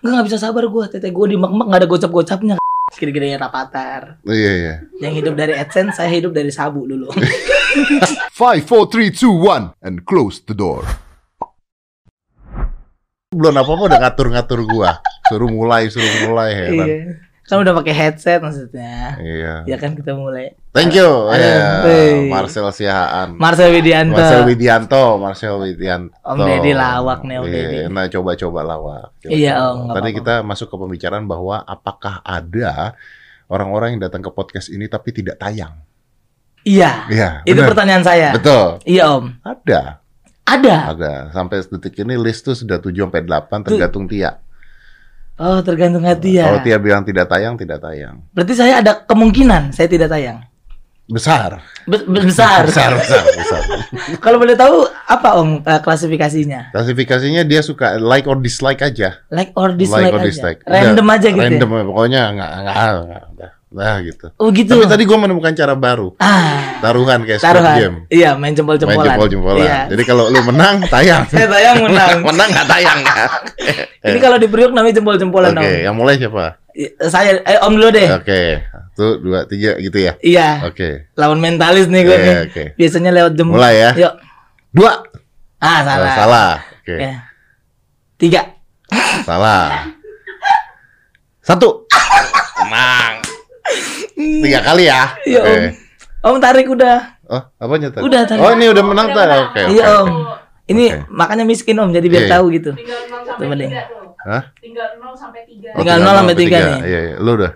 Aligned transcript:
Enggak 0.00 0.12
nggak 0.16 0.26
bisa 0.32 0.38
sabar 0.40 0.64
gue. 0.64 0.84
Tete 0.88 1.08
gue 1.12 1.26
di 1.28 1.36
mek 1.36 1.50
nggak 1.52 1.80
ada 1.84 1.88
gocap-gocapnya. 1.88 2.54
Gede-gede 3.00 3.38
Rapatar. 3.38 4.18
Iya 4.26 4.52
iya. 4.56 4.74
Yang 4.98 5.14
hidup 5.22 5.34
dari 5.38 5.54
AdSense, 5.54 6.00
saya 6.00 6.10
hidup 6.10 6.34
dari 6.34 6.50
sabu 6.50 6.88
dulu. 6.88 7.12
Five, 8.40 8.66
four, 8.66 8.90
three, 8.90 9.14
two, 9.14 9.30
one, 9.30 9.70
and 9.84 10.02
close 10.02 10.42
the 10.42 10.56
door. 10.56 10.82
Belum 13.30 13.54
apa-apa 13.54 13.94
udah 13.94 13.98
ngatur-ngatur 14.02 14.60
gua. 14.66 14.98
Suruh 15.30 15.46
mulai, 15.46 15.86
suruh 15.86 16.26
mulai 16.26 16.50
heran. 16.50 16.88
iya. 16.90 17.29
Kan 17.50 17.66
udah 17.66 17.74
pakai 17.74 17.90
headset 17.90 18.38
maksudnya. 18.38 19.18
Iya. 19.18 19.54
Ya 19.66 19.76
kan 19.76 19.98
kita 19.98 20.14
mulai. 20.14 20.54
Thank 20.70 20.94
you. 20.94 21.26
Aduh, 21.26 21.34
Ya, 21.34 21.82
hey. 21.82 22.30
Marcel 22.30 22.70
Siahaan. 22.70 23.34
Marcel 23.34 23.74
Widianto. 23.74 24.14
Marcel 24.14 24.42
Widianto, 24.46 25.02
Marcel 25.18 25.54
Widianto. 25.58 26.14
Om 26.22 26.38
Deddy 26.38 26.70
lawak 26.70 27.26
nih, 27.26 27.42
Om 27.42 27.44
Iya, 27.44 27.54
Deddy. 27.58 27.78
Nah, 27.90 28.06
coba-coba 28.06 28.60
lawak. 28.62 29.06
Coba-coba. 29.18 29.34
Iya, 29.34 29.52
Om, 29.58 29.76
nggak 29.82 29.96
Tadi 29.98 30.06
apa-apa. 30.06 30.18
kita 30.22 30.34
masuk 30.46 30.66
ke 30.70 30.76
pembicaraan 30.78 31.26
bahwa 31.26 31.56
apakah 31.66 32.14
ada 32.22 32.94
orang-orang 33.50 33.98
yang 33.98 34.02
datang 34.06 34.22
ke 34.22 34.30
podcast 34.30 34.70
ini 34.70 34.86
tapi 34.86 35.10
tidak 35.10 35.42
tayang? 35.42 35.74
Iya. 36.62 37.10
Iya, 37.10 37.30
Itu 37.42 37.58
benar. 37.58 37.74
pertanyaan 37.74 38.04
saya. 38.06 38.30
Betul. 38.30 38.78
Iya 38.86 39.02
Om. 39.10 39.26
Ada. 39.42 39.80
Ada. 40.46 40.76
Ada. 40.94 41.12
Sampai 41.34 41.66
detik 41.66 41.98
ini 41.98 42.14
list 42.14 42.46
tuh 42.46 42.54
sudah 42.54 42.78
7 42.78 42.94
sampai 42.94 43.26
8 43.26 43.66
tergantung 43.66 44.06
Tia. 44.06 44.38
Oh 45.40 45.64
tergantung 45.64 46.04
hati 46.04 46.36
ya. 46.36 46.52
Kalau 46.52 46.60
Tia 46.60 46.76
bilang 46.76 47.00
tidak 47.00 47.32
tayang, 47.32 47.56
tidak 47.56 47.80
tayang. 47.80 48.20
Berarti 48.36 48.52
saya 48.52 48.84
ada 48.84 48.92
kemungkinan 49.08 49.72
saya 49.72 49.88
tidak 49.88 50.12
tayang. 50.12 50.44
Besar. 51.10 51.64
Be- 51.88 52.06
be- 52.06 52.28
besar. 52.28 52.68
Besar, 52.68 52.94
besar, 52.94 53.24
besar. 53.24 53.62
Kalau 54.24 54.36
boleh 54.38 54.54
tahu 54.54 54.84
apa 55.08 55.40
Om 55.40 55.64
eh, 55.64 55.80
klasifikasinya? 55.80 56.70
Klasifikasinya 56.70 57.42
dia 57.48 57.64
suka 57.64 57.96
like 57.98 58.28
or 58.28 58.36
dislike 58.38 58.78
aja. 58.78 59.18
Like 59.32 59.50
or 59.56 59.72
dislike 59.74 60.06
like 60.06 60.14
or 60.14 60.20
aja. 60.22 60.28
dislike. 60.28 60.60
Random 60.68 61.06
Udah, 61.08 61.16
aja 61.18 61.28
gitu. 61.32 61.40
Random 61.42 61.68
Ya? 61.72 61.82
pokoknya 61.88 62.20
enggak 62.36 62.50
enggak 62.60 63.50
udah 63.70 64.02
gitu. 64.02 64.26
Oh 64.34 64.50
gitu. 64.50 64.74
Tapi 64.74 64.90
tadi 64.90 65.02
gua 65.04 65.18
menemukan 65.20 65.54
cara 65.54 65.72
baru. 65.72 66.18
ah, 66.18 66.82
Taruhan 66.82 67.22
kayak 67.22 67.38
Squid 67.38 67.54
taruhan. 67.54 67.76
Game. 67.76 67.96
Iya, 68.08 68.34
main 68.34 68.42
Main 68.42 68.54
jempol-jempolan. 68.56 69.06
jempol-jempolan. 69.06 69.62
Iya. 69.62 69.78
Jadi 69.88 70.02
kalau 70.02 70.24
lu 70.26 70.40
menang, 70.42 70.82
tayang. 70.84 71.22
Saya 71.26 71.46
tayang 71.54 71.76
menang. 71.80 72.18
menang 72.28 72.48
nggak 72.50 72.66
tayang. 72.66 72.98
Ini 74.10 74.18
kalau 74.18 74.36
di 74.36 74.46
Priok 74.46 74.72
namanya 74.72 74.94
jempol-jempolan 74.96 75.54
Oke, 75.54 75.62
Om. 75.62 75.84
yang 75.86 75.94
mulai 75.94 76.14
siapa? 76.16 76.58
Saya 77.04 77.38
eh 77.40 77.58
Om 77.60 77.72
dulu 77.72 77.88
deh. 77.90 78.08
Oke. 78.10 78.40
Satu, 78.90 79.16
dua, 79.16 79.46
tiga 79.46 79.78
gitu 79.78 79.96
ya. 79.96 80.12
Iya. 80.18 80.66
Oke. 80.66 81.06
Lawan 81.14 81.38
mentalis 81.38 81.86
nih 81.86 82.02
gue 82.02 82.10
Iya, 82.10 82.20
nih. 82.20 82.36
oke. 82.50 82.64
Biasanya 82.74 83.10
lewat 83.12 83.32
jempol. 83.32 83.54
Mulai 83.54 83.74
ya. 83.78 83.90
Yuk. 83.96 84.14
Dua. 84.72 84.92
Ah, 85.60 85.68
Oh, 85.70 85.80
salah. 85.84 86.14
salah. 86.16 86.52
Oke. 86.80 86.96
Ya. 86.96 87.12
Tiga. 88.16 88.42
Salah. 89.22 89.86
Satu. 91.40 91.86
Menang. 92.60 93.29
Tiga 94.44 94.60
kali 94.60 94.84
ya. 94.84 95.14
Iya, 95.22 95.40
Oke. 95.40 95.50
Om. 95.50 95.64
Om 96.22 96.36
tarik 96.38 96.66
udah. 96.66 96.98
Oh, 97.24 97.42
apa 97.56 97.72
nyata? 97.76 97.98
Udah, 98.00 98.22
tadi. 98.24 98.38
Oh, 98.38 98.50
ini 98.50 98.66
udah 98.66 98.82
menang 98.82 99.08
tadi. 99.10 99.38
Oke, 99.40 99.60
oke. 99.60 99.70
Iya, 99.70 99.84
Om. 100.00 100.08
Ini 100.66 100.84
Oke. 100.88 100.98
makanya 101.08 101.44
miskin 101.44 101.74
Om, 101.74 101.90
jadi 101.90 102.06
biar 102.06 102.20
Iya, 102.20 102.28
iya. 102.28 102.34
tahu 102.36 102.46
gitu. 102.50 102.70
Tinggal 102.72 103.00
0 103.00 103.10
Tuh, 103.10 103.26
sampai 103.26 103.46
mending. 103.46 103.70
3 103.70 103.82
tuh. 103.86 103.98
Hah? 104.20 104.42
Tinggal 104.56 104.88
0 104.96 105.14
sampai 105.14 105.40
3. 105.42 105.68
Oh, 105.70 105.76
Tinggal 105.78 105.96
nol 105.98 106.14
sampai 106.14 106.36
tiga 106.36 106.56
nih. 106.60 106.78
Iya, 106.82 107.00
iya. 107.00 107.14
Lu 107.18 107.30
udah. 107.32 107.52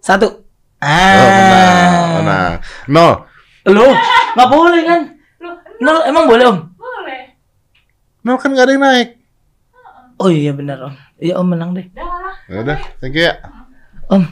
Satu. 0.00 0.28
Oh, 0.28 0.38
Ah. 0.78 1.18
menang. 1.18 1.92
Menang. 2.14 2.52
Nol. 2.86 3.12
Lu 3.66 3.86
nggak 4.32 4.48
boleh 4.48 4.82
kan? 4.82 5.00
Nol 5.78 5.98
emang 6.04 6.24
boleh 6.24 6.44
Om? 6.46 6.58
boleh. 6.72 7.20
Nol 8.22 8.36
kan 8.36 8.50
gak 8.50 8.64
ada 8.64 8.72
yang 8.72 8.82
naik. 8.82 9.08
Oh 10.16 10.28
iya 10.28 10.50
benar 10.50 10.78
Om. 10.80 10.94
Iya 11.18 11.34
Om 11.36 11.46
menang 11.48 11.70
deh. 11.72 11.86
Lah. 11.92 12.17
Ya 12.46 12.56
udah, 12.60 12.78
thank 12.98 13.14
you 13.14 13.24
ya. 13.24 13.34
Om. 14.08 14.24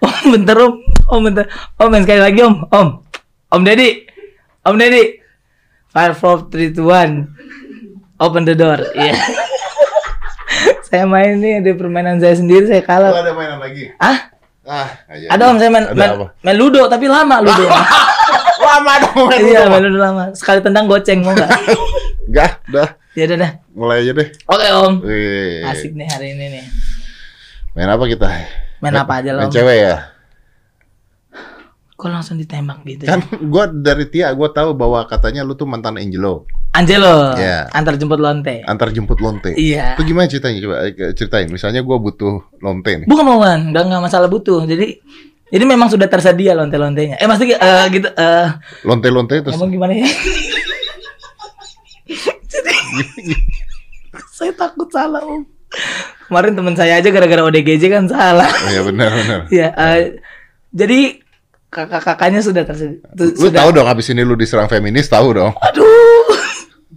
Om 0.00 0.26
bentar 0.30 0.56
Om. 0.58 0.72
Om 1.06 1.20
bentar. 1.22 1.46
Om 1.76 1.88
main 1.88 2.02
sekali 2.02 2.20
lagi 2.20 2.40
Om. 2.40 2.56
Om. 2.66 2.88
Om 3.50 3.62
Deddy. 3.62 4.04
Om 4.62 4.76
Deddy. 4.76 5.04
Five, 5.88 6.14
four, 6.14 6.50
three, 6.50 6.68
two, 6.68 6.86
one. 6.86 7.30
Open 8.18 8.42
the 8.42 8.52
door. 8.52 8.82
Iya. 8.92 9.14
saya 10.86 11.04
main 11.04 11.38
nih 11.38 11.58
ada 11.58 11.70
permainan 11.72 12.18
saya 12.18 12.34
sendiri 12.34 12.66
saya 12.66 12.78
Lu 12.78 12.86
kalah. 12.86 13.10
ada 13.12 13.32
mainan 13.32 13.58
lagi? 13.58 13.90
Ah? 13.96 14.30
Ah, 14.62 14.88
aja. 15.06 15.26
Ada 15.28 15.42
Om 15.50 15.56
saya 15.58 15.70
main 15.70 15.84
Ada 15.84 15.94
main, 15.94 16.10
apa? 16.14 16.26
main 16.40 16.56
ludo 16.56 16.82
tapi 16.86 17.06
lama 17.06 17.36
ludo. 17.38 17.66
Lama 18.56 18.92
dong 19.02 19.26
main 19.28 19.42
iya 19.44 19.66
lu. 19.66 19.70
main 19.70 19.82
ludo 19.82 19.98
lama. 19.98 20.24
Sekali 20.32 20.58
tendang 20.58 20.86
goceng 20.86 21.20
mau 21.20 21.30
nggak? 21.30 21.50
Enggak, 22.30 22.50
udah. 22.66 22.88
ya 23.12 23.24
udah 23.28 23.38
dah. 23.38 23.50
Mulai 23.70 23.96
aja 24.00 24.12
deh. 24.16 24.28
Oke 24.48 24.66
Om. 24.72 24.94
Wih. 25.04 25.62
Asik 25.68 25.92
nih 25.92 26.06
hari 26.08 26.32
ini 26.32 26.46
nih. 26.58 26.64
Main 27.74 27.90
apa 27.90 28.04
kita? 28.06 28.30
Main 28.78 28.94
apa 28.94 29.12
aja 29.18 29.34
Main 29.34 29.50
Om? 29.50 29.54
cewek 29.54 29.78
ya? 29.82 29.96
Kok 31.98 32.10
langsung 32.10 32.38
ditembak 32.38 32.86
gitu? 32.86 33.02
Kan 33.06 33.26
ya? 33.26 33.38
gua 33.50 33.66
dari 33.66 34.06
Tia 34.06 34.30
gua 34.30 34.54
tahu 34.54 34.78
bahwa 34.78 35.02
katanya 35.10 35.42
lu 35.42 35.58
tuh 35.58 35.66
mantan 35.66 35.98
Angelo. 35.98 36.46
Angelo. 36.70 37.34
Iya. 37.34 37.66
Antar 37.74 37.98
jemput 37.98 38.22
lonte. 38.22 38.62
Antar 38.66 38.94
jemput 38.94 39.18
lonte. 39.18 39.58
Iya. 39.58 39.98
Itu 39.98 40.06
gimana 40.06 40.30
ceritanya? 40.30 40.58
Coba 40.62 40.76
eh, 40.86 41.14
ceritain. 41.18 41.50
Misalnya 41.50 41.82
gua 41.82 41.98
butuh 41.98 42.46
lonte 42.62 42.94
nih. 42.94 43.06
Bukan 43.10 43.26
Maman, 43.26 43.74
nggak 43.74 43.84
nggak 43.90 44.02
masalah 44.06 44.30
butuh. 44.30 44.62
Jadi 44.66 45.02
jadi 45.50 45.64
memang 45.66 45.90
sudah 45.90 46.06
tersedia 46.06 46.54
lonte-lontenya. 46.54 47.18
Eh 47.18 47.26
maksudnya 47.26 47.58
eh, 47.58 47.84
gitu 47.90 48.08
eh 48.10 48.48
Lonte-lonte 48.86 49.42
terus 49.42 49.54
ngomong 49.58 49.70
gimana 49.74 49.92
ya? 49.98 50.06
Jadi 52.54 52.74
saya 54.30 54.52
takut 54.54 54.86
salah 54.94 55.22
om. 55.26 55.42
Kemarin 56.24 56.52
teman 56.56 56.74
saya 56.74 56.96
aja 56.96 57.08
gara-gara 57.08 57.42
ODGJ 57.42 57.82
kan 57.88 58.04
salah. 58.08 58.48
Oh, 58.48 58.70
iya 58.70 58.82
benar 58.82 59.10
benar. 59.12 59.40
Iya. 59.48 59.68
eh, 59.92 60.00
jadi 60.72 61.20
kakak-kakaknya 61.68 62.40
sudah 62.40 62.62
tersedia. 62.62 63.02
tu- 63.12 63.34
Lu 63.34 63.48
sudah- 63.50 63.60
tahu 63.60 63.70
dong 63.74 63.88
habis 63.88 64.06
ini 64.08 64.22
lu 64.22 64.34
diserang 64.34 64.66
feminis 64.66 65.06
tahu 65.06 65.34
dong. 65.34 65.52
Aduh. 65.58 66.32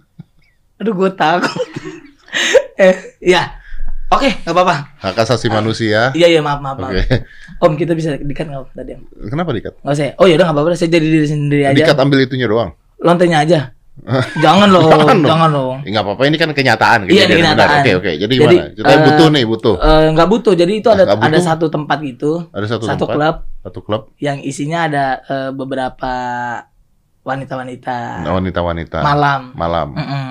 Aduh 0.80 0.94
gue 0.94 1.10
takut. 1.12 1.68
eh, 2.80 2.94
ya. 3.20 3.58
Oke, 4.08 4.40
nggak 4.40 4.54
apa-apa. 4.56 4.76
Hak 5.04 5.20
asasi 5.20 5.52
manusia. 5.52 6.16
Iya 6.16 6.32
iya 6.32 6.40
maaf 6.40 6.64
maaf 6.64 6.80
maaf. 6.80 6.96
Oke. 6.96 7.04
Om 7.60 7.72
kita 7.76 7.92
bisa 7.92 8.16
dikat 8.16 8.48
nggak 8.48 8.72
tadi 8.72 8.96
om? 8.96 9.04
Kenapa 9.28 9.52
dikat? 9.52 9.76
Nggak 9.84 9.94
usah. 10.00 10.06
ya? 10.08 10.12
Oh 10.16 10.24
ya 10.24 10.40
udah 10.40 10.46
nggak 10.48 10.56
apa-apa. 10.56 10.80
Saya 10.80 10.90
jadi 10.96 11.04
diri 11.04 11.28
sendiri 11.28 11.64
aja. 11.68 11.76
Dikat 11.76 11.98
ambil 12.00 12.24
itunya 12.24 12.48
doang. 12.48 12.72
Lontenya 13.04 13.44
aja. 13.44 13.76
jangan 14.44 14.68
loh, 14.68 14.86
Jangan 14.86 15.18
jangan, 15.20 15.50
dong. 15.50 15.78
dong. 15.82 15.90
Ya, 15.90 16.00
apa-apa 16.00 16.22
ini 16.24 16.36
kan 16.36 16.50
kenyataan 16.50 16.98
Iya, 17.04 17.26
kejadian 17.26 17.28
ini 17.28 17.42
benar. 17.44 17.48
kenyataan. 17.50 17.78
Oke 17.78 17.90
oke. 17.94 18.10
Jadi, 18.14 18.34
Jadi, 18.36 18.56
gimana? 18.56 18.74
Kita 18.74 18.88
eh, 18.88 19.00
butuh 19.02 19.26
nih 19.28 19.44
butuh. 19.44 19.74
Eh, 19.76 20.06
nggak 20.10 20.28
butuh. 20.28 20.54
Jadi 20.54 20.72
itu 20.74 20.88
ada 20.88 21.02
Nggak 21.04 21.18
ada 21.18 21.28
butuh? 21.30 21.44
satu 21.44 21.66
tempat 21.68 21.98
gitu, 22.00 22.30
Ada 22.48 22.66
satu, 22.68 22.84
satu 22.84 23.04
tempat, 23.04 23.14
klub 23.14 23.36
satu 23.60 23.78
klub 23.80 24.02
yang 24.16 24.38
isinya 24.40 24.78
ada 24.84 25.04
eh, 25.20 25.50
beberapa 25.50 26.12
wanita-wanita 27.20 28.24
wanita-wanita 28.24 28.98
malam. 29.00 29.40
malam 29.52 29.88
Mm-mm. 29.92 30.28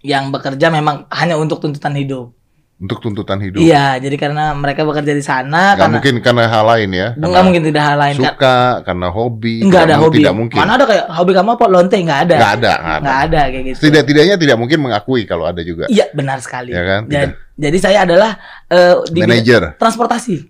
Yang 0.00 0.24
bekerja 0.30 0.66
memang 0.70 1.02
hanya 1.10 1.34
untuk 1.34 1.58
tuntutan 1.58 1.90
hidup. 1.92 2.35
Untuk 2.76 3.00
tuntutan 3.00 3.40
hidup. 3.40 3.56
Iya, 3.56 3.96
jadi 3.96 4.16
karena 4.16 4.52
mereka 4.52 4.84
bekerja 4.84 5.10
di 5.10 5.24
sana 5.24 5.72
Nggak 5.72 5.76
karena 5.78 5.92
mungkin 5.96 6.14
karena 6.20 6.44
hal 6.44 6.64
lain 6.66 6.90
ya. 6.92 7.08
nggak 7.10 7.24
Karena 7.24 7.40
mungkin 7.40 7.62
tidak 7.64 7.82
hal 7.82 7.96
lain 7.96 8.14
kan. 8.14 8.24
Suka 8.28 8.56
karena 8.84 9.08
hobi. 9.08 9.54
Nggak 9.64 9.80
ada 9.80 9.88
tidak, 9.88 10.04
hobi. 10.04 10.16
Tidak 10.20 10.34
mungkin. 10.36 10.58
Mana 10.58 10.72
ada 10.76 10.84
kayak 10.84 11.04
hobi 11.08 11.32
kamu 11.32 11.50
apa 11.56 11.64
lonte 11.66 11.96
nggak 11.96 12.20
ada. 12.28 12.36
Nggak 12.36 12.52
ada. 12.54 12.72
Nggak 12.76 12.96
ada. 13.00 13.10
Ada 13.24 13.40
kayak 13.48 13.64
gitu. 13.64 13.78
Tidak-tidaknya 13.80 14.36
tidak 14.36 14.56
mungkin 14.56 14.78
mengakui 14.78 15.22
kalau 15.24 15.44
ada 15.48 15.60
juga. 15.60 15.88
Iya 15.88 16.04
benar 16.12 16.38
sekali. 16.44 16.76
Ya 16.76 16.84
kan? 16.84 17.02
Ja- 17.08 17.32
Jadi, 17.56 17.78
saya 17.80 18.04
adalah 18.04 18.36
eh, 18.68 19.00
di 19.08 19.24
Manajer. 19.24 19.80
transportasi. 19.80 20.44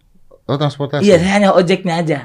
Oh 0.51 0.59
transportasi. 0.59 1.07
Iya, 1.07 1.23
saya 1.23 1.33
hanya 1.39 1.51
ojeknya 1.55 1.95
aja. 1.97 2.21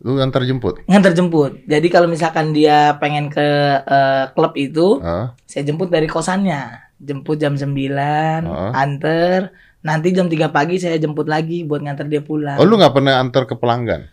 Lu 0.00 0.16
antar 0.16 0.44
jemput. 0.44 0.80
Ngantar 0.84 1.12
jemput. 1.12 1.60
Jadi 1.64 1.88
kalau 1.88 2.08
misalkan 2.08 2.52
dia 2.52 2.96
pengen 2.96 3.28
ke 3.28 3.44
eh, 3.80 4.24
klub 4.32 4.56
itu, 4.56 5.00
Ah, 5.00 5.36
saya 5.44 5.64
jemput 5.64 5.88
dari 5.88 6.08
kosannya. 6.08 6.85
Jemput 6.96 7.36
jam 7.36 7.54
9, 7.54 7.68
Heeh. 7.68 8.70
anter. 8.72 9.52
Nanti 9.80 10.10
jam 10.10 10.26
3 10.26 10.48
pagi 10.48 10.80
saya 10.80 10.96
jemput 10.96 11.28
lagi 11.28 11.62
buat 11.62 11.78
ngantar 11.78 12.08
dia 12.08 12.24
pulang. 12.24 12.56
Oh 12.56 12.64
lu 12.64 12.74
nggak 12.74 12.94
pernah 12.96 13.20
antar 13.20 13.44
ke 13.44 13.54
pelanggan? 13.54 14.08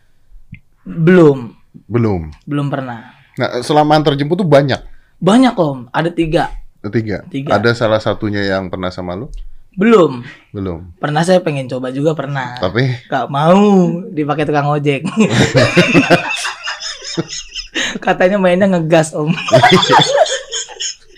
Belum, 0.84 1.56
Belum. 1.88 2.30
belum 2.44 2.68
pernah. 2.68 3.16
Nah 3.40 3.64
selama 3.64 3.98
antar 3.98 4.14
jemput 4.14 4.38
tuh 4.38 4.46
banyak. 4.46 4.78
Banyak 5.18 5.56
om, 5.56 5.88
ada 5.90 6.12
tiga. 6.12 6.52
Tiga. 6.84 7.24
Tiga. 7.32 7.56
Ada 7.56 7.72
salah 7.74 8.04
satunya 8.04 8.44
yang 8.44 8.68
pernah 8.68 8.92
sama 8.92 9.16
lu? 9.16 9.32
Belum. 9.74 10.22
Belum. 10.52 10.92
Pernah 11.00 11.24
saya 11.24 11.40
pengen 11.40 11.66
coba 11.66 11.90
juga 11.90 12.14
pernah. 12.14 12.54
Tapi 12.60 13.08
Gak 13.10 13.32
mau 13.32 13.90
dipakai 14.12 14.46
tukang 14.46 14.68
ojek. 14.70 15.02
Katanya 18.04 18.38
mainnya 18.38 18.68
ngegas 18.68 19.16
om. 19.16 19.32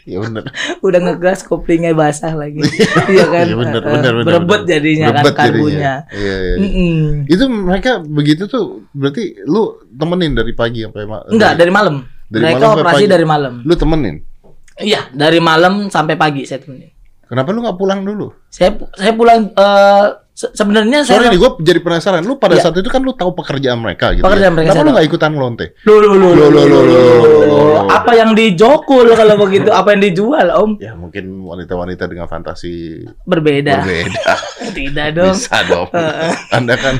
ya 0.05 0.17
bener. 0.19 0.45
Udah 0.79 0.99
ngegas 0.99 1.41
koplingnya 1.41 1.91
basah 1.91 2.31
lagi. 2.31 2.61
Iya 3.07 3.25
kan? 3.27 3.45
Iya 3.45 3.55
Eh, 3.55 3.57
bener, 3.57 3.81
Berebut 4.21 4.61
bener. 4.61 4.69
jadinya 4.69 5.07
Berebet 5.11 5.25
kan 5.27 5.39
karbunya. 5.43 5.93
Iya, 6.07 6.35
iya. 6.39 6.55
iya. 6.57 7.25
Itu 7.27 7.43
mereka 7.47 7.91
begitu 7.99 8.45
tuh 8.45 8.63
berarti 8.91 9.23
lu 9.43 9.63
temenin 9.89 10.31
dari 10.31 10.53
pagi 10.53 10.81
sampai 10.81 11.03
ma- 11.03 11.25
Enggak, 11.25 11.53
dari 11.55 11.69
malam. 11.69 12.05
Dari 12.25 12.41
Mereka 12.43 12.57
malam 12.59 12.75
operasi 12.75 12.95
pagi. 13.01 13.11
dari 13.11 13.25
malam. 13.25 13.53
Lu 13.61 13.73
temenin. 13.73 14.15
Iya, 14.77 15.01
dari 15.09 15.39
malam 15.39 15.87
sampai 15.87 16.15
pagi 16.15 16.43
saya 16.43 16.59
temenin. 16.59 16.89
Kenapa 17.25 17.49
lu 17.49 17.59
nggak 17.59 17.75
pulang 17.75 18.01
dulu? 18.01 18.29
Saya 18.47 18.77
saya 18.91 19.09
pulang 19.11 19.49
eh, 19.49 20.05
se- 20.31 20.51
sebenarnya 20.51 21.01
saya 21.01 21.17
Sorry 21.17 21.31
nih, 21.31 21.39
gue 21.39 21.51
jadi 21.59 21.79
penasaran. 21.79 22.21
Lu 22.21 22.35
pada 22.35 22.53
Iya. 22.53 22.69
saat 22.69 22.75
itu 22.75 22.85
kan 22.85 22.99
lu 22.99 23.13
tahu 23.13 23.33
pekerjaan 23.33 23.79
mereka 23.79 24.11
gitu. 24.11 24.21
Pekerjaan 24.21 24.51
ya? 24.51 24.55
mereka 24.55 24.69
Kenapa 24.71 24.83
lu 24.83 24.91
nggak 24.93 25.07
ikutan 25.07 25.31
lonte? 25.33 25.65
Loh, 25.83 25.97
loh, 25.97 26.13
loh, 26.13 26.31
Loh, 26.35 26.49
loh, 26.51 26.65
loh, 26.67 26.83
loh. 27.55 27.87
Apa 27.87 28.11
yang 28.15 28.35
dijokul 28.35 29.07
kalau 29.15 29.35
begitu? 29.39 29.69
Apa 29.71 29.95
yang 29.95 30.01
dijual, 30.03 30.47
Om? 30.51 30.71
Ya 30.83 30.93
mungkin 30.93 31.43
wanita-wanita 31.43 32.05
dengan 32.11 32.27
fantasi 32.27 33.05
Berbeda. 33.23 33.81
berbeda. 33.83 34.33
Tidak 34.77 35.07
dong. 35.15 35.35
Bisa 35.35 35.63
dong. 35.65 35.87
Anda 36.51 36.75
kan 36.75 36.99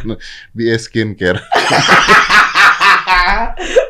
BS 0.55 0.87
Skincare. 0.87 1.39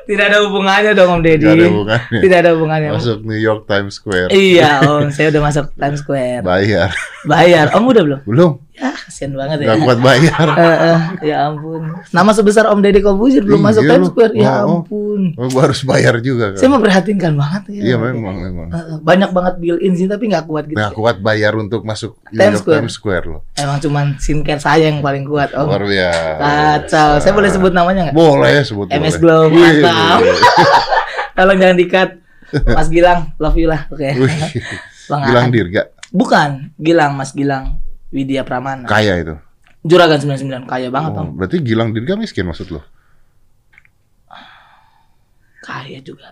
Tidak 0.06 0.26
ada 0.30 0.46
hubungannya 0.46 0.94
dong 0.94 1.20
Om 1.20 1.22
Deddy. 1.26 1.46
Gak 1.46 1.58
ada 1.58 1.68
hubungannya. 1.74 2.20
Tidak 2.22 2.38
ada 2.38 2.50
hubungannya. 2.54 2.90
Masuk 2.94 3.20
New 3.26 3.42
York 3.42 3.66
Times 3.66 3.98
Square. 3.98 4.30
Iya 4.30 4.86
Om, 4.86 5.10
saya 5.16 5.34
udah 5.34 5.42
masuk 5.42 5.66
Times 5.74 6.00
Square. 6.06 6.42
Bayar. 6.46 6.90
Bayar. 7.26 7.66
Om 7.74 7.84
udah 7.90 8.04
belum? 8.06 8.20
Belum. 8.30 8.52
Ya, 8.76 8.92
kasihan 9.16 9.32
banget 9.32 9.58
ya. 9.64 9.68
Gak 9.72 9.80
kuat 9.88 10.00
bayar. 10.04 10.48
Eh, 10.56 10.76
eh, 10.92 11.00
ya 11.32 11.48
ampun. 11.48 11.82
Nama 12.12 12.32
sebesar 12.36 12.68
Om 12.68 12.84
Deddy 12.84 13.00
Kobuzir 13.00 13.48
belum 13.48 13.64
Iya, 13.64 13.68
masuk. 13.72 13.84
Times 13.88 14.08
Square. 14.12 14.34
Ya 14.36 14.44
Oh, 14.44 14.52
oh. 14.52 14.76
ampun. 14.84 15.22
Oh, 15.40 15.48
gua 15.48 15.62
harus 15.68 15.82
bayar 15.84 16.20
juga 16.20 16.52
Saya 16.52 16.68
kan. 16.68 16.76
memprihatinkan 16.76 17.32
banget 17.34 17.64
ya. 17.72 17.82
Iya 17.82 17.96
memang 17.96 18.36
memang. 18.36 18.68
Eh, 18.68 19.00
Banyak 19.00 19.32
banget 19.32 19.54
build 19.58 19.80
in 19.80 19.96
sih 19.96 20.12
tapi 20.12 20.28
nggak 20.28 20.44
kuat 20.44 20.68
gitu. 20.68 20.76
Nggak 20.76 20.92
kuat 20.92 21.18
bayar 21.24 21.56
untuk 21.56 21.88
masuk 21.88 22.20
Times 22.28 22.60
Square. 22.60 22.84
Times 22.84 22.94
Square 22.94 23.26
loh. 23.26 23.42
Emang 23.56 23.80
cuman 23.80 24.06
skincare 24.20 24.60
saya 24.60 24.92
yang 24.92 25.00
paling 25.00 25.24
kuat 25.24 25.56
Om. 25.56 25.64
Luar 25.64 25.84
biasa. 25.88 26.36
Kacau. 26.36 27.10
Saya 27.24 27.32
boleh 27.32 27.50
sebut 27.50 27.72
namanya 27.72 28.12
nggak? 28.12 28.16
Boleh 28.16 28.56
sebut 28.68 28.88
MS 28.92 29.00
boleh. 29.16 29.22
Glow, 29.24 29.42
Wih, 29.48 29.64
mantap. 29.80 30.20
Tolong 31.40 31.58
jangan 31.58 31.78
dikat. 31.80 32.10
Mas 32.68 32.88
Gilang, 32.88 33.32
love 33.38 33.56
you 33.56 33.68
lah. 33.68 33.88
Oke. 33.88 34.12
Bilang 35.08 35.22
Aan. 35.24 35.52
Dirga 35.52 35.92
Bukan, 36.10 36.72
Gilang, 36.76 37.16
Mas 37.16 37.32
Gilang. 37.32 37.84
Widya 38.16 38.42
Pramana. 38.42 38.88
kaya 38.88 39.20
itu. 39.20 39.36
Juragan 39.84 40.18
99 40.18 40.66
kaya 40.66 40.88
banget 40.88 41.12
Oh, 41.14 41.22
Om. 41.22 41.36
berarti 41.36 41.60
Gilang 41.60 41.92
Dirga 41.92 42.16
miskin 42.16 42.48
maksud 42.48 42.72
lo? 42.72 42.82
Kaya 45.60 45.98
juga. 46.00 46.30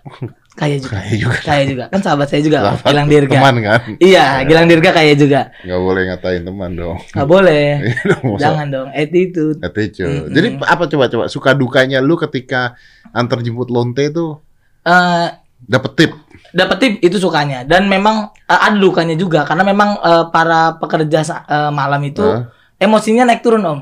Kaya 0.54 0.78
juga. 0.78 1.02
Kaya 1.02 1.14
juga. 1.18 1.38
Kaya 1.42 1.64
juga. 1.66 1.84
Kan 1.90 2.00
sahabat 2.00 2.30
saya 2.30 2.42
juga. 2.42 2.58
Sahabat, 2.64 2.86
Gilang 2.86 3.08
Dirga. 3.10 3.34
Teman 3.36 3.56
kan? 3.60 3.82
Iya, 3.98 4.26
Gilang 4.46 4.68
Dirga 4.70 4.90
kaya 4.92 5.14
juga. 5.14 5.42
Nggak 5.60 5.82
boleh 5.82 6.02
ngatain 6.06 6.42
teman 6.44 6.72
dong. 6.72 6.98
Nggak 7.10 7.28
boleh. 7.28 7.66
Iya 8.24 8.38
Jangan 8.40 8.68
dong, 8.70 8.88
attitude. 8.90 9.58
Attitude. 9.60 10.30
Mm-mm. 10.30 10.34
Jadi 10.34 10.48
apa 10.62 10.84
coba 10.86 11.06
coba 11.08 11.26
suka 11.28 11.52
dukanya 11.52 11.98
lu 11.98 12.14
ketika 12.16 12.78
antar 13.10 13.42
jemput 13.42 13.68
lonte 13.68 14.06
tuh 14.10 14.38
Eh, 14.84 15.28
dapet 15.66 15.92
tip. 15.96 16.12
dapat 16.54 16.78
tip 16.78 16.94
itu 17.02 17.18
sukanya 17.18 17.64
dan 17.64 17.88
memang 17.88 18.30
eh, 18.46 18.60
ada 18.60 18.78
dukanya 18.78 19.16
juga 19.16 19.42
karena 19.42 19.64
memang 19.64 19.98
eh, 19.98 20.26
para 20.30 20.78
pekerja 20.78 21.20
eh, 21.26 21.72
malam 21.72 22.02
itu 22.04 22.22
Hah? 22.22 22.48
emosinya 22.78 23.26
naik 23.26 23.42
turun 23.42 23.64
om 23.64 23.80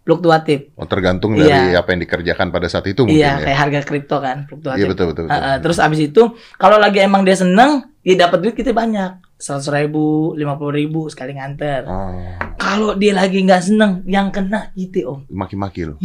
fluktuatif 0.00 0.68
Oh, 0.74 0.84
tergantung 0.84 1.32
dari 1.32 1.48
Iya. 1.72 1.80
apa 1.80 1.92
yang 1.92 2.00
dikerjakan 2.00 2.48
pada 2.48 2.68
saat 2.68 2.84
itu 2.86 3.02
mungkin 3.02 3.16
iya 3.16 3.36
ya. 3.36 3.44
kayak 3.44 3.58
harga 3.58 3.80
kripto 3.82 4.16
kan 4.18 4.44
fluktuatif 4.44 4.80
Iya 4.80 4.86
betul 4.86 5.06
betul. 5.10 5.24
betul. 5.26 5.34
Eh, 5.34 5.44
eh, 5.44 5.56
terus 5.60 5.78
abis 5.78 6.00
itu 6.02 6.22
kalau 6.54 6.76
lagi 6.76 6.98
emang 7.00 7.20
dia 7.20 7.34
seneng 7.34 7.88
ya 8.00 8.14
dapat 8.18 8.38
duit 8.40 8.54
kita 8.54 8.72
banyak 8.72 9.16
seratus 9.34 9.68
ribu 9.68 10.32
lima 10.34 10.56
puluh 10.56 10.72
ribu 10.74 11.08
sekali 11.08 11.32
nganter 11.34 11.84
Oh, 11.84 12.12
kalau 12.56 12.92
dia 12.94 13.12
lagi 13.12 13.40
nggak 13.40 13.60
seneng 13.62 14.00
yang 14.04 14.28
kena 14.28 14.72
gitu 14.72 15.04
om 15.06 15.20
maki-maki 15.26 15.84
lu. 15.84 15.96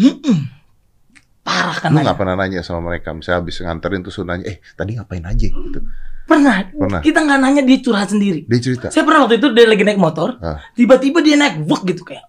Parah 1.50 1.74
Lu 1.74 1.82
kena 1.82 2.00
nggak 2.06 2.18
pernah 2.18 2.36
nanya 2.38 2.62
sama 2.62 2.94
mereka, 2.94 3.10
misalnya 3.12 3.42
habis 3.42 3.58
nganterin 3.58 4.06
tuh 4.06 4.14
suruh 4.14 4.30
nanya, 4.30 4.46
eh 4.46 4.62
tadi 4.78 4.94
ngapain 4.94 5.26
aja 5.26 5.46
gitu. 5.50 5.82
pernah. 6.30 6.62
Pernah. 6.70 7.02
kita 7.02 7.26
nggak 7.26 7.40
nanya 7.42 7.62
dia 7.66 7.82
curhat 7.82 8.14
sendiri 8.14 8.46
Dia 8.46 8.60
cerita. 8.62 8.94
Saya 8.94 9.02
pernah 9.02 9.26
waktu 9.26 9.42
itu 9.42 9.50
dia 9.50 9.66
lagi 9.66 9.82
naik 9.82 9.98
motor, 9.98 10.38
Ah. 10.38 10.62
tiba-tiba 10.78 11.26
dia 11.26 11.34
naik 11.34 11.66
wuk 11.66 11.90
gitu 11.90 12.06
kayak 12.06 12.22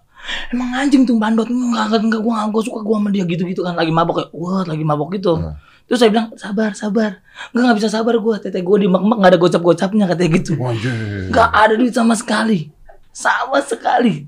emang 0.49 0.73
anjing 0.73 1.05
tuh 1.05 1.17
bandot 1.17 1.45
enggak 1.45 1.85
enggak 1.89 2.01
enggak 2.21 2.21
gua 2.49 2.61
suka 2.61 2.81
gua 2.81 2.97
sama 2.97 3.09
dia 3.09 3.25
gitu-gitu 3.25 3.61
kan 3.61 3.73
lagi 3.73 3.89
mabok 3.93 4.21
kayak 4.21 4.29
wah 4.33 4.65
lagi 4.65 4.81
mabok 4.81 5.13
gitu. 5.13 5.37
Ah. 5.37 5.53
Terus 5.85 5.97
saya 5.97 6.09
bilang 6.13 6.31
sabar 6.33 6.71
sabar, 6.73 7.19
enggak 7.51 7.61
nggak 7.67 7.77
bisa 7.77 7.89
sabar 7.93 8.15
gua 8.17 8.35
teteh 8.41 8.61
gua 8.65 8.77
di 8.81 8.89
mek-mek 8.89 9.17
nggak 9.21 9.31
ada 9.33 9.39
gocap-gocapnya 9.41 10.05
katanya 10.09 10.29
gitu. 10.39 10.53
Nggak 11.29 11.49
ada 11.53 11.73
duit 11.77 11.93
sama 11.93 12.13
sekali, 12.17 12.69
sama 13.13 13.61
sekali. 13.61 14.25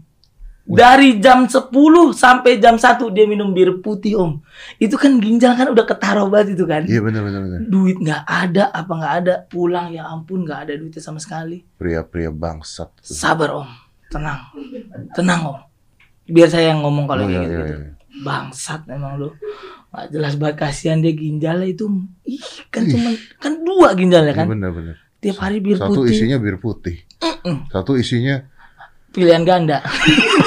Dari 0.63 1.19
jam 1.19 1.43
10 1.43 1.67
sampai 2.15 2.55
jam 2.55 2.79
1 2.79 3.03
dia 3.11 3.27
minum 3.27 3.51
bir 3.51 3.83
putih 3.83 4.15
om. 4.15 4.39
Itu 4.77 4.95
kan 4.95 5.19
ginjal 5.19 5.53
kan 5.53 5.67
udah 5.67 5.83
ketaruh 5.83 6.31
banget 6.31 6.55
itu 6.55 6.63
kan. 6.63 6.87
Iya 6.87 7.03
benar 7.03 7.19
benar 7.21 7.39
benar. 7.43 7.59
Duit 7.67 7.99
nggak 7.99 8.23
ada, 8.23 8.71
apa 8.71 8.91
nggak 8.91 9.13
ada. 9.19 9.33
Pulang 9.45 9.91
ya 9.91 10.07
ampun 10.07 10.47
nggak 10.47 10.59
ada 10.63 10.73
duitnya 10.79 11.03
sama 11.03 11.19
sekali. 11.19 11.67
Pria-pria 11.75 12.31
bangsat. 12.31 12.95
Sabar 12.97 13.59
om, 13.59 13.67
tenang, 14.07 14.39
tenang 15.11 15.41
om. 15.45 15.59
Biar 16.23 16.47
saya 16.47 16.71
yang 16.71 16.79
ngomong 16.79 17.05
kalau 17.05 17.23
Oh, 17.23 17.27
kayak 17.27 17.35
iya, 17.35 17.43
gitu, 17.43 17.53
iya, 17.53 17.67
gitu. 17.67 17.83
iya. 17.83 17.91
Bangsat 18.23 18.81
memang 18.87 19.11
lu. 19.19 19.29
Gak 19.89 20.09
jelas 20.09 20.33
banget 20.39 20.55
kasihan 20.57 20.97
dia 20.97 21.11
ginjalnya 21.11 21.67
itu. 21.67 21.85
Ih, 22.23 22.39
kan 22.71 22.87
cuma 22.87 23.11
kan 23.35 23.53
dua 23.59 23.91
ginjalnya 23.93 24.31
Iya 24.31 24.39
kan. 24.39 24.47
benar 24.47 24.71
benar. 24.71 24.95
Tiap 25.19 25.37
hari 25.37 25.59
bir 25.59 25.75
Satu 25.75 26.01
putih. 26.01 26.15
isinya 26.15 26.39
bir 26.39 26.55
putih. 26.55 27.03
Mm-mm. 27.19 27.67
Satu 27.67 27.93
isinya 27.93 28.47
Pilihan 29.11 29.45
ganda. 29.45 29.85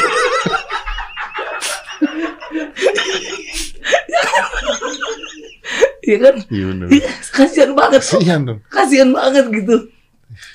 Iya 6.06 6.16
kan? 6.22 6.34
iya 6.48 6.64
benar. 6.70 6.86
Iya, 6.86 7.08
Kasihan 7.34 7.70
banget. 7.74 8.00
Kasihan 8.06 8.40
dong. 8.46 8.58
Kasihan 8.70 9.10
banget 9.10 9.44
gitu. 9.50 9.76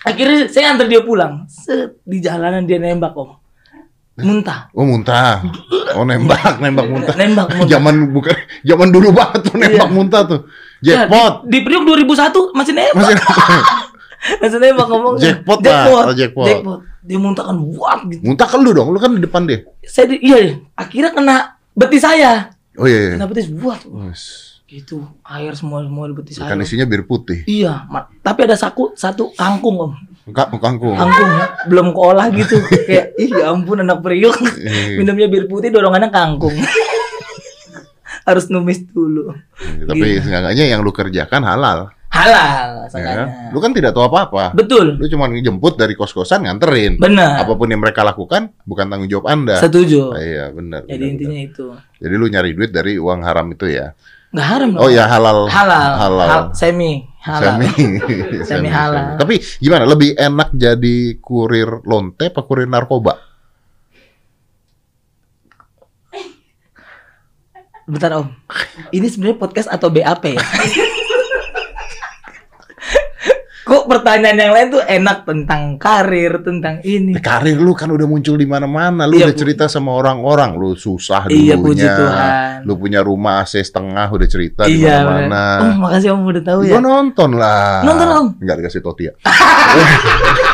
Akhirnya 0.07 0.48
saya 0.48 0.71
antar 0.71 0.88
dia 0.88 1.03
pulang. 1.03 1.44
Set, 1.51 2.00
di 2.07 2.24
jalanan 2.24 2.63
dia 2.63 2.80
nembak 2.80 3.12
om. 3.13 3.36
Muntah. 4.21 4.69
Oh 4.75 4.86
muntah. 4.86 5.42
Oh 5.98 6.03
nembak, 6.06 6.59
nembak 6.62 6.88
muntah. 6.88 7.15
Nembak 7.15 7.48
muntah. 7.51 7.68
Zaman 7.68 7.95
bukan 8.13 8.36
zaman 8.62 8.88
dulu 8.92 9.09
banget 9.12 9.39
tuh 9.50 9.56
nembak 9.57 9.89
Iya. 9.89 9.95
muntah 9.95 10.21
tuh. 10.27 10.39
Ya, 10.81 11.06
Jackpot. 11.06 11.45
di, 11.48 11.57
di 11.62 11.65
Priok 11.65 11.83
2001 11.88 12.53
masih 12.53 12.74
nembak. 12.75 12.95
Masih 13.01 13.15
Masih 14.42 14.57
nembak 14.62 14.88
ngomong. 14.88 15.13
Jackpot 15.18 15.59
lah. 15.59 15.65
jackpot. 15.65 16.06
Oh, 16.06 16.13
jackpot. 16.13 16.80
Dia 17.01 17.18
muntahkan 17.18 17.57
wah 17.74 17.98
gitu. 18.06 18.21
muntah 18.21 18.45
kan 18.45 18.59
lu 18.62 18.71
dong, 18.77 18.94
lu 18.94 19.00
kan 19.01 19.09
di 19.18 19.24
depan 19.25 19.50
dia. 19.50 19.65
Saya 19.81 20.06
di, 20.13 20.21
iya, 20.21 20.53
akhirnya 20.77 21.09
kena 21.09 21.36
betis 21.74 22.06
saya. 22.06 22.53
Oh 22.77 22.86
iya. 22.86 23.00
iya. 23.09 23.12
Kena 23.18 23.25
betis 23.25 23.48
wah. 23.57 23.80
Wes. 24.06 24.50
Gitu, 24.71 25.03
air 25.21 25.51
semua 25.51 25.83
semua 25.83 26.07
di 26.07 26.15
betis 26.15 26.39
Kan 26.39 26.56
isinya 26.57 26.88
bir 26.88 27.03
putih. 27.03 27.44
Iya, 27.44 27.83
tapi 28.23 28.47
ada 28.47 28.56
saku 28.56 28.95
satu 28.95 29.35
kangkung 29.35 29.75
om. 29.77 29.91
Ka- 30.31 30.47
kangkung. 30.53 30.95
Kangkung 30.95 31.27
belum 31.68 31.91
keolah 31.91 32.31
gitu. 32.31 32.56
Kayak 32.88 33.12
ih 33.19 33.29
ya 33.29 33.51
ampun 33.51 33.84
anak 33.84 34.00
Priok. 34.00 34.31
Iya. 34.55 34.95
Minumnya 34.95 35.27
bir 35.27 35.51
putih 35.51 35.69
dorongannya 35.69 36.07
kangkung. 36.07 36.55
Harus 38.27 38.48
numis 38.48 38.79
dulu. 38.86 39.34
Tapi 39.60 40.24
seenggaknya 40.24 40.65
yang 40.67 40.79
lu 40.79 40.93
kerjakan 40.93 41.43
halal. 41.43 41.91
Halal 42.07 42.86
Ya, 42.86 42.88
seenggaknya. 42.88 43.25
kan? 43.25 43.27
Lu 43.51 43.60
kan 43.60 43.72
tidak 43.72 43.91
tahu 43.91 44.03
apa-apa. 44.05 44.51
Betul. 44.53 44.95
Lu 44.95 45.07
cuma 45.10 45.27
ngejemput 45.27 45.75
dari 45.75 45.95
kos-kosan 45.95 46.43
nganterin. 46.43 46.95
Benar. 46.95 47.39
Apa 47.39 47.55
pun 47.55 47.67
yang 47.67 47.79
mereka 47.79 48.03
lakukan 48.03 48.55
bukan 48.63 48.88
tanggung 48.88 49.07
jawab 49.07 49.27
Anda. 49.27 49.57
Setuju. 49.57 50.12
Ah, 50.12 50.22
iya, 50.22 50.45
benar. 50.48 50.84
Jadi 50.86 50.95
benar, 50.98 51.12
intinya 51.12 51.34
benar. 51.34 51.50
itu. 51.50 51.65
Jadi 51.98 52.13
lu 52.13 52.25
nyari 52.27 52.50
duit 52.51 52.72
dari 52.72 52.93
uang 52.95 53.19
haram 53.19 53.48
itu 53.50 53.67
ya. 53.67 53.95
Nggak 54.31 54.47
haram. 54.47 54.69
Oh 54.79 54.88
ya 54.88 55.05
halal. 55.11 55.51
Halal. 55.51 55.91
Halal. 56.00 56.29
Hal- 56.31 56.50
semi. 56.55 57.03
Halal. 57.19 57.59
Semi. 57.59 57.67
Semi 58.47 58.69
halal. 58.71 59.19
Tapi 59.19 59.43
gimana? 59.59 59.83
Lebih 59.83 60.15
enak 60.15 60.55
jadi 60.55 61.19
kurir 61.19 61.83
lonte 61.83 62.31
apa 62.31 62.41
kurir 62.47 62.65
narkoba? 62.65 63.19
Bentar 67.91 68.23
om. 68.23 68.31
Ini 68.95 69.03
sebenarnya 69.11 69.35
podcast 69.35 69.67
atau 69.67 69.91
BAP 69.91 70.23
ya? 70.31 70.39
Kok 73.71 73.87
pertanyaan 73.87 74.35
yang 74.35 74.51
lain 74.51 74.67
tuh 74.69 74.83
enak 74.83 75.23
tentang 75.23 75.79
karir, 75.79 76.43
tentang 76.43 76.83
ini. 76.83 77.15
Eh, 77.15 77.23
Karir 77.23 77.55
lu 77.55 77.71
kan 77.71 77.87
udah 77.87 78.03
muncul 78.03 78.35
di 78.35 78.43
mana-mana. 78.43 79.07
Lu 79.07 79.15
Iya, 79.15 79.31
udah 79.31 79.37
cerita 79.37 79.63
sama 79.65 79.95
orang-orang. 79.95 80.59
Lu 80.59 80.75
susah 80.75 81.31
Iya, 81.31 81.55
dulunya. 81.55 81.63
puji 81.63 81.87
Tuhan. 81.87 82.31
Lu 82.67 82.75
punya 82.75 82.99
rumah 82.99 83.39
AC 83.39 83.63
setengah 83.63 84.11
udah 84.11 84.27
cerita 84.27 84.67
di 84.67 84.75
Iya, 84.77 85.01
mana-mana. 85.01 85.23
bener. 85.23 85.59
Oh, 85.63 85.75
makasih 85.81 86.09
om 86.11 86.27
udah 86.27 86.43
tahu 86.43 86.59
ya. 86.61 86.71
Gua 86.75 86.81
nonton 86.83 87.29
lah. 87.31 87.79
Nonton, 87.81 88.07
Om? 88.11 88.27
Enggak 88.37 88.55
dikasih 88.59 88.81
totia. 88.81 89.11
Gue 89.15 89.85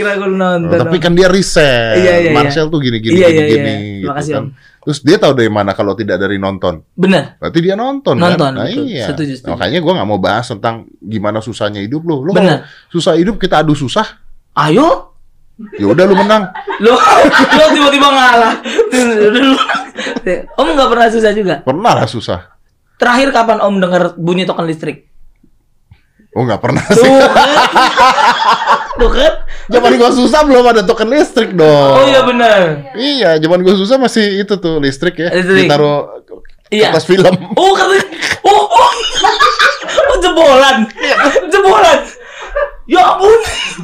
kira 0.00 0.16
gue 0.16 0.28
nonton. 0.32 0.78
tapi 0.80 0.96
kan 0.96 1.12
dia 1.12 1.28
riset. 1.28 2.00
Iya, 2.00 2.00
iya, 2.00 2.14
iya. 2.24 2.30
Marcel 2.32 2.72
tuh 2.72 2.80
gini-gini 2.80 3.20
Iya, 3.20 3.28
iya, 3.28 3.36
gini-gini 3.36 3.68
iya. 3.68 3.78
gitu 4.00 4.08
Makasih, 4.08 4.32
kan. 4.32 4.42
Om. 4.42 4.48
Terus 4.80 4.98
dia 5.04 5.16
tahu 5.20 5.32
dari 5.36 5.50
mana 5.52 5.76
kalau 5.76 5.92
tidak 5.92 6.16
dari 6.16 6.40
nonton? 6.40 6.80
Bener. 6.96 7.36
Berarti 7.36 7.58
dia 7.60 7.76
nonton, 7.76 8.16
Nonton, 8.16 8.50
kan? 8.56 8.64
Nah, 8.64 8.64
betul. 8.64 8.88
iya. 8.88 9.06
Setuju, 9.12 9.32
setuju. 9.36 9.52
Makanya 9.52 9.78
gua 9.84 9.92
nggak 10.00 10.08
mau 10.08 10.16
bahas 10.16 10.48
tentang 10.48 10.88
gimana 11.04 11.44
susahnya 11.44 11.84
hidup 11.84 12.00
lu. 12.08 12.24
Lu 12.24 12.32
Bener. 12.32 12.64
susah 12.88 13.20
hidup 13.20 13.36
kita 13.36 13.60
adu 13.60 13.76
susah. 13.76 14.08
Ayo. 14.56 15.12
Ya 15.76 15.84
udah 15.84 16.08
lu 16.08 16.16
menang. 16.16 16.48
Lo, 16.84 16.96
lo 16.96 17.64
tiba-tiba 17.76 18.08
ngalah. 18.08 18.54
om 20.56 20.68
nggak 20.72 20.88
pernah 20.88 21.08
susah 21.12 21.30
juga. 21.36 21.54
Pernah 21.60 21.92
lah 22.00 22.08
susah. 22.08 22.56
Terakhir 22.96 23.28
kapan 23.36 23.60
om 23.60 23.76
dengar 23.76 24.16
bunyi 24.16 24.48
token 24.48 24.64
listrik? 24.64 25.09
Oh 26.30 26.46
nggak 26.46 26.62
pernah 26.62 26.84
sih. 26.86 27.02
Tuh 27.02 27.26
kan? 27.26 27.48
Tuh 29.02 29.10
kan? 29.10 29.32
Zaman 29.70 29.92
gua 29.98 30.10
susah 30.10 30.40
belum 30.46 30.64
ada 30.66 30.82
token 30.82 31.10
listrik 31.10 31.54
dong. 31.54 31.94
Oh 31.94 32.04
iya 32.06 32.22
benar. 32.22 32.90
Iya, 32.94 33.30
zaman 33.38 33.62
gua 33.62 33.74
susah 33.74 33.98
masih 33.98 34.42
itu 34.42 34.54
tuh 34.58 34.78
listrik 34.78 35.18
ya. 35.18 35.30
Listrik. 35.30 35.66
Ditaruh 35.66 36.22
Iya. 36.70 36.94
kertas 36.94 37.02
film. 37.02 37.34
Oh 37.58 37.74
katanya. 37.74 38.06
Oh, 38.46 38.62
oh. 38.62 38.90
oh 40.10 40.16
jebolan. 40.22 40.86
Jebolan. 41.50 41.98
Ya 42.90 43.06
ampun. 43.06 43.38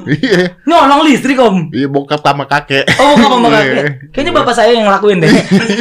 Iya. 0.05 0.59
Nyolong 0.63 1.07
listrik 1.07 1.39
om. 1.39 1.71
Iya 1.71 1.87
bokap 1.87 2.19
sama 2.19 2.43
kakek. 2.45 2.91
Oh 2.97 3.15
bukan 3.15 3.39
sama 3.39 3.49
Iya. 3.49 3.55
kakek. 3.57 3.87
Kayaknya 4.11 4.33
bapak 4.35 4.53
saya 4.53 4.71
yang 4.73 4.85
ngelakuin 4.85 5.23
deh. 5.23 5.31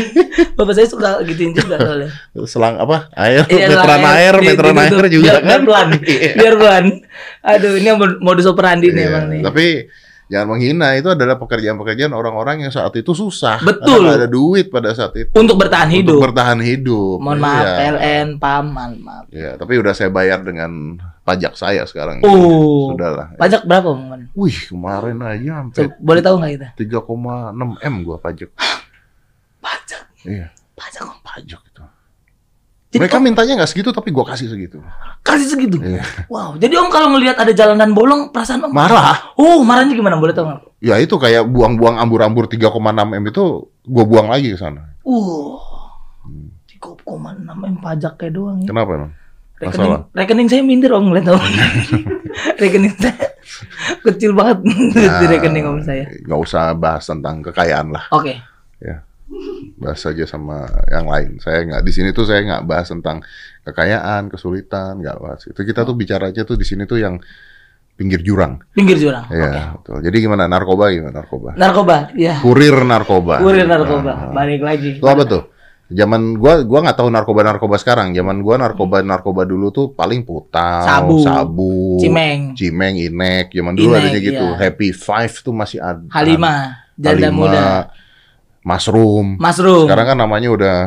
bapak 0.58 0.74
saya 0.74 0.86
suka 0.86 1.10
gituin 1.24 1.52
juga 1.52 1.76
soalnya. 1.76 2.10
Selang 2.46 2.78
apa? 2.78 3.10
Air, 3.12 3.44
Iya, 3.48 3.66
meteran 3.68 4.04
air, 4.08 4.34
di- 4.36 4.46
meteran 4.48 4.74
ditutup. 4.74 4.86
air 4.94 5.06
juga 5.10 5.26
biar, 5.26 5.36
kan. 5.36 5.44
Biar 5.44 5.62
pelan. 5.64 5.88
Iya. 6.06 6.32
Biar 6.36 6.54
pelan. 6.56 6.86
Aduh 7.44 7.74
ini 7.74 7.90
modus 8.20 8.46
operandi 8.46 8.88
nih 8.88 8.96
Iya, 8.96 9.10
emang 9.10 9.26
nih. 9.28 9.42
Tapi 9.42 9.66
jangan 10.26 10.48
menghina 10.48 10.88
itu 10.94 11.08
adalah 11.08 11.36
pekerjaan-pekerjaan 11.36 12.10
orang-orang 12.12 12.56
yang 12.60 12.72
saat 12.72 12.94
itu 12.94 13.12
susah. 13.12 13.58
Betul. 13.60 14.06
Karena 14.06 14.22
ada 14.22 14.30
duit 14.30 14.70
pada 14.70 14.90
saat 14.92 15.14
itu. 15.16 15.34
Untuk 15.34 15.58
bertahan 15.58 15.86
Untuk 15.88 15.98
hidup. 16.14 16.20
bertahan 16.22 16.60
hidup. 16.60 17.18
Mohon 17.18 17.40
maaf 17.42 17.64
Iya. 17.64 17.74
PLN, 17.76 18.28
PAM, 18.38 18.66
maaf. 18.68 18.94
maaf. 18.96 19.24
Ya, 19.30 19.58
tapi 19.58 19.74
udah 19.76 19.94
saya 19.94 20.10
bayar 20.10 20.42
dengan 20.42 21.02
pajak 21.26 21.58
saya 21.58 21.82
sekarang. 21.90 22.22
Oh. 22.22 22.94
Sudahlah. 22.94 23.34
Pajak 23.36 23.66
berapa 23.66 23.90
om? 23.90 24.00
Man? 24.06 24.22
Wih, 24.38 24.54
kemarin 24.70 25.18
aja 25.26 25.66
sampai 25.66 25.90
Coba, 25.90 25.94
boleh 25.98 26.22
tahu 26.22 26.36
nggak 26.38 26.52
kita? 26.54 26.68
3,6 27.02 27.82
M 27.82 27.96
gua 28.06 28.18
pajak. 28.22 28.50
Pajak. 29.58 30.04
Iya, 30.24 30.54
Pajak 30.78 31.04
om. 31.10 31.18
pajak 31.26 31.62
itu. 31.66 31.84
Jadi 32.94 33.02
Mereka 33.02 33.18
om, 33.18 33.24
mintanya 33.26 33.54
nggak 33.58 33.72
segitu 33.74 33.90
tapi 33.90 34.14
gua 34.14 34.24
kasih 34.30 34.48
segitu. 34.48 34.78
kasih 35.26 35.48
segitu. 35.50 35.82
Iya. 35.82 36.06
Wow. 36.30 36.62
Jadi 36.62 36.78
om 36.78 36.94
kalau 36.94 37.10
ngelihat 37.18 37.42
ada 37.42 37.52
jalanan 37.52 37.92
bolong, 37.98 38.30
perasaan 38.30 38.62
om 38.62 38.72
Marah. 38.72 39.34
Oh, 39.36 39.66
marahnya 39.66 39.98
gimana? 39.98 40.22
Boleh 40.22 40.32
tahu 40.32 40.46
nggak? 40.46 40.62
Ya 40.86 41.02
itu 41.02 41.18
kayak 41.18 41.50
buang-buang 41.50 41.98
ambur-ambur 41.98 42.46
3,6 42.46 42.70
M 43.18 43.24
itu 43.26 43.44
gua 43.82 44.04
buang 44.06 44.30
lagi 44.30 44.54
ke 44.54 44.62
sana. 44.62 44.94
Uh. 45.02 45.58
3,6 46.70 47.02
m 47.50 47.76
pajak 47.82 48.14
kayak 48.22 48.34
doang 48.38 48.62
ya. 48.62 48.70
Kenapa 48.70 48.92
emang? 48.94 49.12
Rekening, 49.56 49.88
Masalah. 49.88 50.02
rekening 50.12 50.48
saya 50.52 50.62
minder 50.68 50.92
om, 50.92 51.08
ngeliat 51.08 51.32
om. 51.32 51.40
rekening 52.62 52.92
saya 53.00 53.16
kecil 54.04 54.36
banget 54.36 54.68
di 54.92 55.26
rekening 55.32 55.64
om 55.64 55.80
saya. 55.80 56.04
Nggak 56.28 56.40
usah 56.44 56.76
bahas 56.76 57.08
tentang 57.08 57.40
kekayaan 57.40 57.96
lah. 57.96 58.06
Oke. 58.12 58.36
bahas 59.76 60.00
aja 60.08 60.24
sama 60.24 60.64
yang 60.88 61.08
lain. 61.10 61.42
Saya 61.44 61.66
nggak 61.68 61.84
di 61.84 61.92
sini 61.92 62.16
tuh 62.16 62.24
saya 62.24 62.46
nggak 62.46 62.64
bahas 62.72 62.88
tentang 62.88 63.20
kekayaan, 63.68 64.32
kesulitan, 64.32 65.02
nggak 65.04 65.18
bahas. 65.20 65.42
Itu 65.50 65.66
kita 65.66 65.84
tuh 65.84 65.96
bicara 65.98 66.32
aja 66.32 66.48
tuh 66.48 66.56
di 66.56 66.64
sini 66.64 66.88
tuh 66.88 67.04
yang 67.04 67.20
pinggir 67.96 68.20
jurang. 68.22 68.60
Pinggir 68.76 69.00
jurang. 69.00 69.26
Iya, 69.32 69.76
betul. 69.80 70.04
Jadi 70.04 70.18
gimana 70.20 70.48
narkoba 70.48 70.92
gimana 70.92 71.24
narkoba? 71.24 71.56
Narkoba, 71.56 72.12
ya. 72.16 72.40
Kurir 72.44 72.76
narkoba. 72.84 73.40
Kurir 73.40 73.68
narkoba. 73.68 74.12
Nah, 74.12 74.32
Balik 74.36 74.62
lagi. 74.62 75.00
Itu 75.00 75.08
apa 75.08 75.24
tuh? 75.28 75.44
Zaman 75.86 76.42
gua 76.42 76.66
gua 76.66 76.82
nggak 76.82 76.98
tahu 76.98 77.14
narkoba-narkoba 77.14 77.78
sekarang. 77.78 78.10
Zaman 78.12 78.42
gua 78.42 78.58
narkoba-narkoba 78.58 79.46
dulu 79.46 79.70
tuh 79.70 79.94
paling 79.94 80.26
putau, 80.26 80.82
Sabu. 80.82 81.22
sabu, 81.22 82.02
Cimeng, 82.02 82.58
cimeng, 82.58 82.98
inek. 82.98 83.54
Zaman 83.54 83.78
dulu 83.78 83.94
Inek, 83.94 84.02
adanya 84.02 84.20
gitu. 84.20 84.46
iya. 84.50 84.58
Happy 84.58 84.90
Five 84.90 85.34
tuh 85.40 85.54
masih 85.54 85.78
ada. 85.78 86.02
Halima, 86.10 86.82
janda 86.98 87.30
Halima, 87.30 87.38
muda, 87.38 87.66
Mushroom. 88.66 89.38
mushroom, 89.38 89.86
Sekarang 89.86 90.08
kan 90.10 90.18
namanya 90.18 90.50
udah 90.50 90.78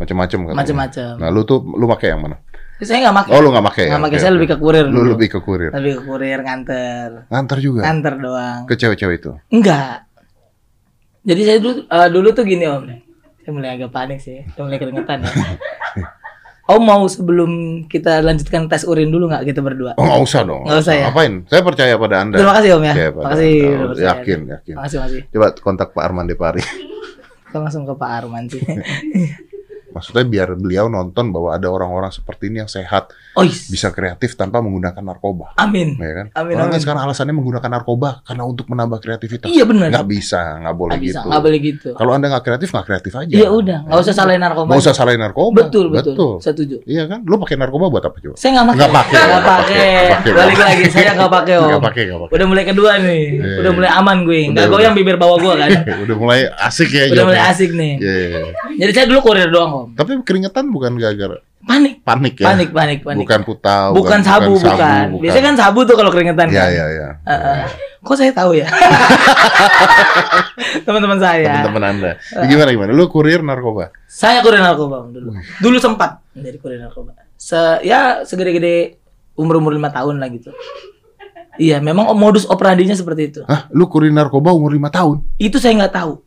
macam-macam 0.00 0.38
kan. 0.48 0.54
macam-macam. 0.56 1.12
Nah, 1.20 1.28
lu 1.28 1.44
tuh 1.44 1.60
lu 1.60 1.84
pakai 1.84 2.16
yang 2.16 2.24
mana? 2.24 2.40
Saya 2.80 2.98
nggak 3.04 3.14
pakai. 3.14 3.32
Oh, 3.36 3.40
lu 3.44 3.52
nggak 3.52 3.66
pakai. 3.68 3.84
Nggak 3.92 4.00
ya? 4.00 4.04
pakai. 4.08 4.18
Saya 4.18 4.32
lebih 4.32 4.48
ke 4.50 4.56
kurir. 4.56 4.84
Lu 4.88 5.04
dulu. 5.04 5.10
lebih 5.14 5.28
ke 5.28 5.38
kurir. 5.38 5.70
Lebih 5.70 5.92
ke 5.92 6.02
kurir 6.02 6.38
nganter, 6.40 7.08
Nganter 7.28 7.58
juga. 7.60 7.80
nganter 7.84 8.14
doang. 8.18 8.60
Ke 8.64 8.74
cewek-cewek 8.74 9.16
itu. 9.20 9.30
Enggak. 9.52 10.08
Jadi 11.22 11.40
saya 11.44 11.58
dulu 11.60 11.78
eh, 11.84 12.08
dulu 12.08 12.28
tuh 12.32 12.44
gini 12.48 12.64
om. 12.66 12.82
Saya 13.42 13.52
mulai 13.52 13.70
agak 13.74 13.90
panik 13.90 14.18
sih. 14.22 14.46
Saya 14.54 14.62
mulai 14.66 14.78
keringetan 14.78 15.18
ya. 15.26 15.32
Om 16.62 16.82
mau 16.86 17.02
sebelum 17.10 17.84
kita 17.90 18.22
lanjutkan 18.22 18.70
tes 18.70 18.86
urin 18.86 19.10
dulu 19.10 19.26
nggak 19.26 19.50
kita 19.50 19.58
berdua? 19.58 19.98
Oh, 19.98 20.06
nggak 20.06 20.20
usah 20.22 20.40
dong. 20.46 20.62
Nggak 20.62 20.78
usah 20.78 20.94
ya? 20.94 21.06
Ngapain? 21.10 21.34
Saya 21.50 21.62
percaya 21.66 21.94
pada 21.98 22.16
Anda. 22.22 22.36
Terima 22.38 22.54
kasih 22.54 22.70
om 22.78 22.82
ya. 22.86 22.94
Terima 22.94 23.12
pada 23.18 23.28
kasih. 23.34 23.54
Yakin, 23.98 24.40
yakin. 24.46 24.74
Terima 24.78 24.82
kasih, 24.86 24.96
terima 24.96 25.06
kasih. 25.10 25.20
Coba 25.34 25.46
kontak 25.58 25.88
Pak 25.90 26.02
Arman 26.06 26.30
Depari. 26.30 26.62
Kita 26.62 27.58
langsung 27.58 27.82
ke 27.82 27.92
Pak 27.98 28.10
Arman 28.14 28.46
sih. 28.46 28.62
Maksudnya 29.92 30.24
biar 30.24 30.48
beliau 30.56 30.88
nonton 30.88 31.28
bahwa 31.30 31.52
ada 31.52 31.68
orang-orang 31.68 32.08
seperti 32.08 32.48
ini 32.48 32.64
yang 32.64 32.70
sehat, 32.70 33.12
Oh, 33.32 33.44
is. 33.44 33.68
bisa 33.72 33.88
kreatif 33.92 34.36
tanpa 34.36 34.60
menggunakan 34.60 35.00
narkoba. 35.00 35.56
Amin. 35.56 35.96
Ya 35.96 36.12
kan? 36.12 36.26
Amin, 36.36 36.56
Orang 36.56 36.68
kan 36.68 36.76
amin. 36.76 36.82
sekarang 36.84 37.02
alasannya 37.08 37.34
menggunakan 37.36 37.70
narkoba 37.70 38.20
karena 38.24 38.42
untuk 38.44 38.68
menambah 38.68 38.98
kreativitas. 39.00 39.48
Iya 39.48 39.64
benar. 39.64 39.88
Nggak 39.88 40.08
bisa, 40.08 40.40
nggak 40.60 40.76
boleh 40.76 40.96
bisa, 41.00 41.20
gitu. 41.20 41.28
nggak 41.28 41.42
boleh 41.44 41.58
gitu. 41.60 41.88
Kalau 41.96 42.12
Anda 42.12 42.26
nggak 42.28 42.44
kreatif, 42.44 42.68
nggak 42.72 42.86
kreatif 42.88 43.12
aja. 43.16 43.32
Iya 43.32 43.48
udah, 43.48 43.78
nggak 43.88 44.00
usah 44.04 44.14
salahin 44.16 44.40
narkoba. 44.40 44.68
Nggak 44.68 44.82
usah 44.84 44.94
salahin 44.96 45.20
narkoba. 45.20 45.58
Betul, 45.64 45.86
betul, 45.92 46.32
Setuju. 46.40 46.76
Iya 46.84 47.04
kan? 47.08 47.20
Lu 47.24 47.36
pakai 47.40 47.56
narkoba 47.56 47.88
buat 47.88 48.04
apa 48.04 48.16
coba? 48.20 48.36
Saya 48.36 48.50
nggak 48.60 48.66
pakai. 48.68 48.80
Nggak 48.80 48.92
pakai. 48.92 49.22
Nggak 49.22 49.44
pakai. 49.44 49.90
Balik 50.32 50.58
lagi, 50.60 50.84
saya 50.92 51.10
nggak 51.16 51.32
pakai 51.32 51.54
om. 51.56 51.68
Nggak 51.68 51.82
pakai, 51.84 52.02
nggak 52.08 52.20
pakai. 52.20 52.34
Udah 52.36 52.46
mulai 52.48 52.64
kedua 52.68 52.90
nih. 53.00 53.24
Iya. 53.32 53.56
Udah 53.64 53.72
mulai 53.72 53.90
aman 53.92 54.16
gue. 54.28 54.40
Nggak 54.52 54.64
Udah, 54.68 54.76
goyang 54.76 54.94
bibir 54.96 55.16
bawah 55.16 55.36
gue 55.40 55.54
kan. 55.56 55.70
Udah 56.04 56.16
mulai 56.16 56.40
asik 56.68 56.88
ya 56.92 57.04
Udah 57.12 57.24
mulai 57.28 57.42
asik 57.48 57.70
nih. 57.72 57.92
Iya. 57.96 58.40
Jadi 58.76 58.90
saya 58.92 59.06
dulu 59.08 59.20
kurir 59.24 59.48
doang 59.48 59.81
om. 59.82 59.90
Tapi 59.92 60.22
keringetan 60.22 60.70
bukan 60.70 60.94
gara-gara 60.94 61.42
Panik. 61.62 62.02
panik 62.02 62.34
ya? 62.42 62.46
Panik, 62.50 62.68
panik, 62.74 63.00
panik. 63.06 63.22
Bukan 63.22 63.40
putau. 63.46 63.94
Bukan 63.94 64.20
sabu, 64.20 64.58
bukan. 64.58 65.06
Biasanya 65.22 65.44
kan 65.50 65.56
sabu 65.58 65.86
tuh 65.86 65.94
kalau 65.94 66.10
keringetan 66.10 66.50
Iya, 66.50 66.58
kan. 66.58 66.68
iya, 66.70 66.86
iya. 66.90 67.08
Kok 68.02 68.16
saya 68.18 68.34
tahu 68.34 68.58
ya? 68.58 68.66
Teman-teman 70.86 71.18
saya. 71.18 71.62
Teman-teman 71.62 71.82
Anda. 71.86 72.10
Ya, 72.18 72.44
gimana 72.50 72.70
gimana? 72.74 72.90
Lu 72.90 73.06
kurir 73.06 73.40
narkoba? 73.40 73.94
Saya 74.06 74.42
kurir 74.42 74.58
narkoba 74.58 75.06
dulu. 75.06 75.34
Dulu 75.62 75.76
sempat 75.78 76.18
menjadi 76.34 76.58
kurir 76.58 76.78
narkoba. 76.82 77.14
Se 77.38 77.58
ya 77.82 78.22
segede-gede 78.22 78.98
umur-umur 79.34 79.70
lima 79.70 79.90
tahun 79.90 80.18
lah 80.18 80.28
gitu. 80.30 80.50
Iya, 81.60 81.84
memang 81.84 82.08
modus 82.16 82.48
operandinya 82.48 82.96
seperti 82.96 83.22
itu. 83.28 83.40
Hah? 83.44 83.68
Lu 83.70 83.84
kurir 83.84 84.08
narkoba 84.08 84.56
umur 84.56 84.72
5 84.72 84.88
tahun? 84.88 85.16
Itu 85.36 85.60
saya 85.60 85.84
nggak 85.84 85.92
tahu. 85.92 86.24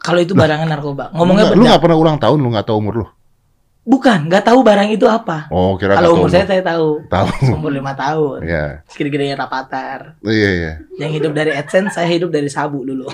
Kalau 0.00 0.20
itu 0.22 0.32
barangan 0.36 0.68
narkoba. 0.70 1.10
Ngomongnya 1.16 1.52
lu 1.52 1.62
lu 1.62 1.64
nggak 1.66 1.82
pernah 1.82 1.98
ulang 1.98 2.18
tahun, 2.20 2.38
lu 2.38 2.48
nggak 2.52 2.66
tahu 2.68 2.78
umur 2.78 2.94
lu? 3.02 3.06
Bukan, 3.86 4.26
nggak 4.26 4.50
tahu 4.50 4.66
barang 4.66 4.90
itu 4.90 5.06
apa. 5.06 5.46
Oh, 5.46 5.78
kira 5.78 5.94
Kalau 5.94 6.18
umur 6.18 6.26
saya 6.26 6.42
saya 6.42 6.58
tahu. 6.58 7.06
Tahu. 7.06 7.54
Umur 7.54 7.70
lima 7.70 7.94
tahun. 7.94 8.42
Iya. 8.42 8.82
Segede-gedenya 8.90 9.38
rapatar. 9.38 10.18
Iya, 10.26 10.50
iya. 10.58 10.72
Yang 10.98 11.22
hidup 11.22 11.32
dari 11.38 11.54
AdSense, 11.54 11.94
saya 11.94 12.10
hidup 12.10 12.34
dari 12.34 12.50
sabu 12.50 12.82
dulu. 12.82 13.06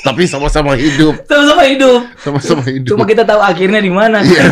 Tapi 0.00 0.22
sama-sama 0.24 0.80
hidup. 0.80 1.28
Sama-sama 1.28 1.62
hidup. 1.68 2.00
Sama-sama 2.16 2.64
hidup. 2.64 2.88
Cuma 2.96 3.04
kita 3.04 3.20
tahu 3.28 3.44
akhirnya 3.44 3.84
di 3.84 3.92
mana. 3.92 4.24
Iya. 4.24 4.48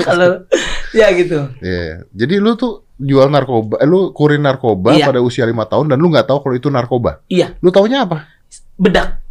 Kalau 0.00 0.48
ya 0.96 1.12
gitu. 1.12 1.44
Iya. 1.60 2.08
Jadi 2.16 2.34
lu 2.40 2.56
tuh 2.56 2.87
jual 2.98 3.26
narkoba, 3.26 3.78
eh, 3.78 3.86
lu 3.86 4.10
kurir 4.10 4.36
narkoba 4.36 4.90
Iya. 4.92 5.06
pada 5.06 5.18
usia 5.18 5.42
lima 5.42 5.64
tahun 5.64 5.88
dan 5.88 5.96
lu 5.96 6.08
nggak 6.08 6.26
tahu 6.26 6.38
kalau 6.40 6.54
itu 6.54 6.66
narkoba. 6.66 7.22
Iya, 7.26 7.54
Lu 7.58 7.70
taunya 7.70 8.02
apa? 8.02 8.26
bedak. 8.74 9.22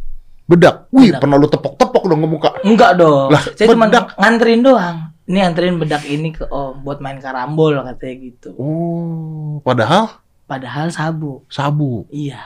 Bedak. 0.44 0.88
Wih, 0.90 1.12
Bedak. 1.12 1.20
pernah 1.20 1.36
lu 1.36 1.46
tepok-tepok 1.46 2.04
dong 2.04 2.18
ke 2.18 2.28
muka. 2.28 2.50
Enggak 2.62 2.96
dong. 2.96 3.28
Lah, 3.28 3.42
saya 3.52 3.68
cuma 3.68 3.84
bedak. 3.84 4.16
nganterin 4.16 4.60
doang. 4.60 4.96
Ini 5.24 5.36
nganterin 5.38 5.76
bedak 5.76 6.02
ini 6.04 6.32
ke 6.32 6.44
Om 6.44 6.80
buat 6.80 6.98
main 6.98 7.16
karambol 7.18 7.76
katanya 7.78 8.14
gitu. 8.18 8.48
Oh, 8.56 9.60
padahal 9.60 10.08
Padahal 10.44 10.88
sabu. 10.88 11.44
sabu. 11.46 12.08
Iya. 12.08 12.40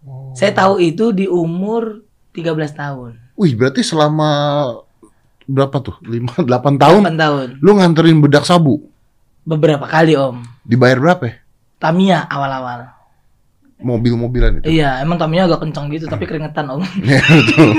Oh. 0.00 0.32
Saya 0.32 0.56
tahu 0.56 0.80
itu 0.80 1.12
di 1.12 1.28
umur 1.28 2.00
13 2.32 2.72
tahun. 2.72 3.20
Wih, 3.36 3.52
berarti 3.52 3.80
selama 3.80 4.30
berapa 5.44 5.76
tuh? 5.78 6.00
5 6.00 6.40
8 6.40 6.80
tahun 6.80 7.00
8 7.06 7.16
tahun. 7.18 7.46
lu 7.60 7.70
nganterin 7.74 8.16
bedak 8.18 8.44
sabu. 8.44 8.80
Beberapa 9.44 9.88
kali 9.88 10.14
Om. 10.16 10.44
Dibayar 10.64 10.98
berapa 11.00 11.22
ya? 11.26 11.34
Tamiya 11.80 12.28
awal-awal. 12.28 12.92
Mobil-mobilan 13.80 14.60
itu. 14.60 14.68
Iya, 14.68 15.00
emang 15.00 15.16
Tamiya 15.16 15.48
agak 15.48 15.64
kencang 15.64 15.88
gitu 15.88 16.04
tapi 16.06 16.28
keringetan 16.28 16.68
Om. 16.68 16.84
Iya, 17.08 17.22
betul. 17.24 17.70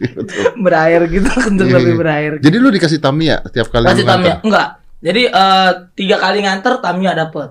Berair 0.64 1.02
gitu, 1.08 1.28
kencang 1.48 1.68
Iya, 1.68 1.76
tapi 1.76 1.90
iya. 1.92 1.98
berair. 1.98 2.32
Jadi 2.40 2.56
lu 2.56 2.68
dikasih 2.72 3.00
Tamiya 3.00 3.44
setiap 3.48 3.68
kali 3.72 3.84
nganter? 3.88 4.08
Tamiya. 4.08 4.34
Enggak. 4.44 4.68
Jadi 5.00 5.22
eh, 5.32 5.70
tiga 5.96 6.16
kali 6.20 6.38
nganter 6.44 6.74
Tamiya 6.80 7.12
dapet. 7.16 7.48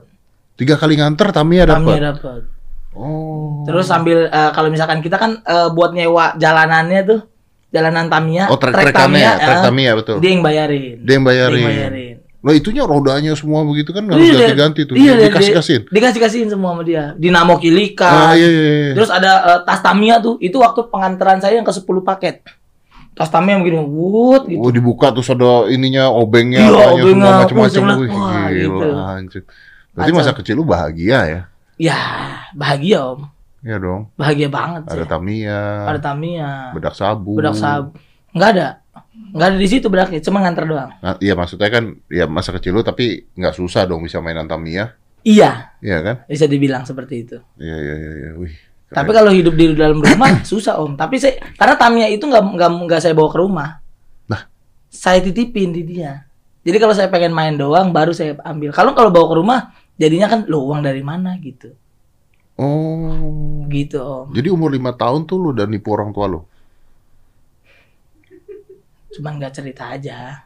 Tiga 0.53 0.75
kali 0.77 0.93
nganter 0.97 1.27
Tamiya 1.33 1.63
dapat. 1.65 1.77
Tamiya 1.81 2.01
dapet. 2.13 2.41
Oh. 2.93 3.65
Terus 3.65 3.85
sambil 3.85 4.29
eh, 4.29 4.51
kalau 4.53 4.69
misalkan 4.69 5.01
kita 5.01 5.17
kan 5.17 5.41
eh, 5.45 5.69
buat 5.73 5.93
nyewa 5.93 6.37
jalanannya 6.37 7.01
tuh, 7.05 7.19
jalanan 7.69 8.09
Tamiya, 8.09 8.49
Oh, 8.49 8.57
trek 8.57 8.73
trek 8.73 8.93
Tamiya, 8.93 9.37
trek 9.37 9.57
eh, 9.57 9.63
Tamiya 9.65 9.91
betul. 9.93 10.17
Dia 10.19 10.31
yang 10.33 10.41
bayarin. 10.41 10.97
Dia 11.05 11.13
yang 11.17 11.25
bayarin. 11.25 11.53
Dia 11.53 11.61
yang 11.61 11.69
bayarin. 11.69 12.15
Lah 12.39 12.53
itunya 12.55 12.83
rodanya 12.87 13.35
semua 13.35 13.67
begitu 13.67 13.91
kan 13.91 14.07
harus 14.07 14.23
Iya, 14.23 14.47
ganti-ganti 14.47 14.81
tuh. 14.87 14.95
Iya, 14.95 15.27
dikasih 15.27 15.53
kasihin. 15.59 15.83
Dikasih 15.91 16.19
kasihin 16.23 16.47
semua 16.47 16.71
sama 16.71 16.87
dia. 16.87 17.11
Dinamo 17.19 17.59
Kilika. 17.59 18.07
Ah 18.07 18.33
iya 18.33 18.47
iya. 18.47 18.63
iya. 18.63 18.93
Terus 18.95 19.11
ada 19.11 19.31
eh, 19.43 19.59
tas 19.67 19.83
Tamiya 19.83 20.23
tuh, 20.23 20.39
itu 20.39 20.55
waktu 20.55 20.87
pengantaran 20.87 21.43
saya 21.43 21.59
yang 21.59 21.67
ke 21.67 21.73
10 21.75 21.83
paket. 22.01 22.41
tas 23.11 23.27
Tamiya 23.27 23.59
begini, 23.59 23.83
wut 23.83 24.47
gitu. 24.47 24.63
Oh, 24.63 24.71
dibuka 24.71 25.11
terus 25.11 25.27
ada 25.27 25.67
ininya 25.67 26.07
obengnya, 26.07 26.63
Iya, 26.63 26.95
obengnya, 26.95 27.43
semua 27.43 27.67
macam-macam. 27.67 27.81
wah, 27.83 28.47
gila, 28.47 28.47
gitu. 28.55 28.87
anjir. 28.95 29.41
Berarti 29.91 30.11
masa 30.15 30.31
kecil 30.31 30.55
lu 30.55 30.63
bahagia 30.63 31.19
ya? 31.27 31.41
Ya, 31.75 31.99
bahagia 32.55 33.03
om. 33.03 33.27
Iya 33.59 33.77
dong. 33.77 34.01
Bahagia 34.15 34.47
banget 34.47 34.87
sih. 34.87 34.95
Ada 34.95 35.05
Tamiya, 35.05 35.59
Ada 35.85 35.99
Tamiya. 36.01 36.51
bedak 36.71 36.95
sabu. 36.95 37.35
Bedak 37.35 37.55
sabu. 37.55 37.91
Nggak 38.31 38.49
ada. 38.55 38.67
Nggak 39.29 39.47
ada 39.47 39.57
di 39.57 39.67
situ 39.67 39.85
bedaknya, 39.87 40.19
cuma 40.21 40.39
nganter 40.39 40.65
doang. 40.65 40.89
Nah, 40.95 41.15
iya 41.19 41.33
maksudnya 41.35 41.67
kan 41.67 41.83
ya 42.07 42.25
masa 42.25 42.49
kecil 42.49 42.73
lu 42.73 42.81
tapi 42.81 43.29
nggak 43.31 43.53
susah 43.53 43.83
dong 43.83 44.01
bisa 44.01 44.17
mainan 44.19 44.47
Tamiya. 44.47 44.95
Iya, 45.19 45.75
Iya 45.83 45.97
kan? 45.99 46.15
bisa 46.25 46.47
dibilang 46.47 46.87
seperti 46.87 47.27
itu. 47.27 47.37
Iya 47.59 47.75
iya 47.75 47.95
iya 47.95 48.11
iya. 48.15 48.31
Wih. 48.39 48.55
keren. 48.87 48.95
Tapi 48.95 49.11
kalau 49.11 49.29
hidup 49.29 49.53
di 49.53 49.75
dalam 49.75 49.99
rumah 49.99 50.39
susah 50.47 50.79
om. 50.79 50.95
Tapi 50.95 51.19
saya 51.19 51.37
karena 51.53 51.75
Tamiya 51.75 52.07
itu 52.07 52.23
nggak 52.23 52.43
nggak 52.55 52.69
nggak 52.87 52.99
saya 52.99 53.13
bawa 53.13 53.29
ke 53.29 53.37
rumah. 53.37 53.69
Nah. 54.25 54.41
saya 54.87 55.19
titipin 55.19 55.69
di 55.69 55.83
dia. 55.83 56.25
Jadi 56.59 56.77
kalau 56.77 56.95
saya 56.95 57.07
pengen 57.07 57.31
main 57.31 57.53
doang, 57.53 57.91
baru 57.91 58.11
saya 58.11 58.39
ambil. 58.41 58.71
Kalau 58.71 58.91
kalau 58.93 59.11
bawa 59.11 59.27
ke 59.27 59.35
rumah, 59.37 59.59
jadinya 59.95 60.27
kan 60.27 60.47
lo 60.47 60.65
uang 60.65 60.81
dari 60.81 61.03
mana 61.03 61.35
gitu. 61.37 61.71
Oh. 62.59 63.63
Gitu 63.71 63.95
om. 64.03 64.27
Jadi 64.35 64.47
umur 64.51 64.75
lima 64.75 64.91
tahun 64.91 65.23
tuh 65.23 65.39
lu 65.39 65.47
udah 65.55 65.63
nipu 65.63 65.95
orang 65.95 66.11
tua 66.11 66.27
lu. 66.27 66.43
Cuman 69.15 69.39
nggak 69.39 69.53
cerita 69.55 69.95
aja. 69.95 70.43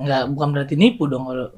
Nggak 0.00 0.32
bukan 0.32 0.48
berarti 0.56 0.74
nipu 0.80 1.04
dong 1.04 1.28
kalau. 1.28 1.52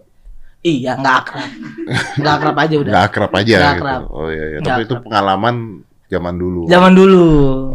Iya 0.64 0.96
nggak 0.96 1.16
akrab. 1.20 1.50
Nggak 2.24 2.34
akrab 2.40 2.56
aja 2.56 2.74
udah. 2.80 2.92
Nggak 2.96 3.06
akrab 3.12 3.32
aja 3.36 3.54
Nggak 3.54 3.60
gitu. 3.68 3.78
akrab. 3.84 4.02
Oh 4.08 4.28
iya 4.32 4.44
iya. 4.48 4.58
Tapi 4.64 4.80
itu 4.88 4.94
akrab. 4.96 5.04
pengalaman 5.04 5.56
zaman 6.08 6.34
dulu. 6.40 6.62
Zaman 6.72 6.92
dulu. 6.96 7.24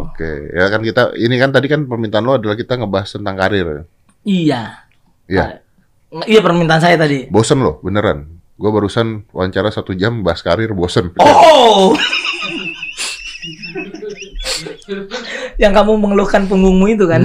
Oke, 0.10 0.32
ya 0.50 0.66
kan 0.74 0.82
kita 0.82 1.02
ini 1.14 1.36
kan 1.38 1.54
tadi 1.54 1.70
kan 1.70 1.86
permintaan 1.86 2.26
lo 2.26 2.42
adalah 2.42 2.58
kita 2.58 2.82
ngebahas 2.82 3.10
tentang 3.14 3.36
karir. 3.38 3.86
Iya. 4.26 4.90
Iya. 5.30 5.62
Iya 6.26 6.40
permintaan 6.42 6.82
saya 6.82 6.98
tadi. 6.98 7.30
Bosen 7.30 7.62
loh, 7.62 7.78
beneran. 7.86 8.39
Gue 8.60 8.76
barusan 8.76 9.24
wawancara 9.32 9.72
satu 9.72 9.96
jam 9.96 10.20
bahas 10.20 10.44
karir, 10.44 10.76
bosen. 10.76 11.16
Oh. 11.16 11.96
yang 15.56 15.72
kamu 15.72 15.96
mengeluhkan 15.96 16.44
punggungmu 16.44 16.92
itu 16.92 17.08
kan? 17.08 17.24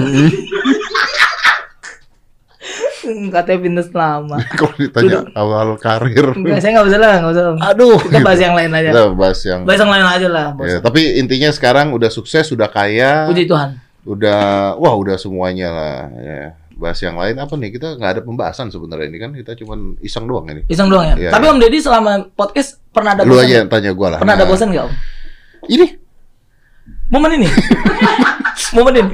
Katanya 3.35 3.59
fitness 3.59 3.91
lama. 3.91 4.39
Kalau 4.59 4.75
ditanya 4.79 5.27
awal 5.35 5.75
karir, 5.75 6.39
Enggak, 6.39 6.63
saya 6.63 6.79
nggak 6.79 6.87
usah 6.87 6.99
lah, 7.03 7.13
nggak 7.19 7.33
usah. 7.35 7.43
Aduh. 7.75 7.99
Kita 7.99 8.19
bahas 8.23 8.39
yang 8.39 8.55
lain 8.55 8.71
aja. 8.71 8.89
Kita 8.95 9.03
bahas 9.11 9.39
yang. 9.43 9.61
Bahas 9.67 9.79
yang 9.83 9.91
lain 9.91 10.05
aja 10.07 10.27
lah. 10.31 10.47
Ya, 10.63 10.79
tapi 10.79 11.01
intinya 11.19 11.51
sekarang 11.51 11.91
udah 11.91 12.07
sukses, 12.07 12.47
sudah 12.47 12.71
kaya, 12.71 13.27
Puji 13.27 13.43
Tuhan. 13.43 13.75
udah, 14.07 14.73
wah 14.79 14.95
udah 14.95 15.19
semuanya 15.19 15.67
lah. 15.69 15.99
Ya. 16.15 16.55
Bahas 16.75 16.99
yang 16.99 17.15
lain 17.15 17.35
apa 17.35 17.53
nih? 17.53 17.71
Kita 17.71 17.95
nggak 17.95 18.11
ada 18.11 18.21
pembahasan 18.21 18.67
sebenarnya 18.67 19.07
ini 19.07 19.17
kan 19.17 19.31
kita 19.31 19.55
cuman 19.55 19.95
iseng 19.99 20.25
doang 20.25 20.43
ini. 20.47 20.61
Iseng 20.65 20.87
doang 20.87 21.07
ya. 21.07 21.15
Iya, 21.17 21.29
Tapi 21.31 21.45
iya. 21.45 21.51
Om 21.51 21.59
Deddy 21.59 21.79
selama 21.79 22.11
podcast 22.29 22.83
pernah 22.89 23.11
ada 23.13 23.23
Lu 23.23 23.35
aja 23.35 23.63
yang 23.63 23.69
tanya 23.69 23.89
gue 23.89 24.07
lah. 24.09 24.19
Pernah 24.19 24.35
ada 24.35 24.43
Nah, 24.43 24.49
bosan 24.49 24.69
nggak 24.69 24.83
Om? 24.83 24.93
Ini 25.67 25.85
Momen 27.07 27.31
ini. 27.33 27.47
Momen 28.75 28.93
ini. 28.93 29.11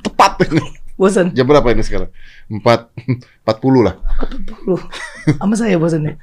tepat 0.00 0.32
ini. 0.46 0.64
Bosan. 0.94 1.26
Jam 1.30 1.44
berapa 1.44 1.66
ini 1.68 1.82
sekarang? 1.82 2.08
Empat, 2.46 2.88
empat 3.42 3.56
puluh 3.58 3.82
lah. 3.82 3.98
Lu. 4.62 4.78
Sama 5.34 5.54
saya 5.54 5.74
bosannya. 5.74 6.16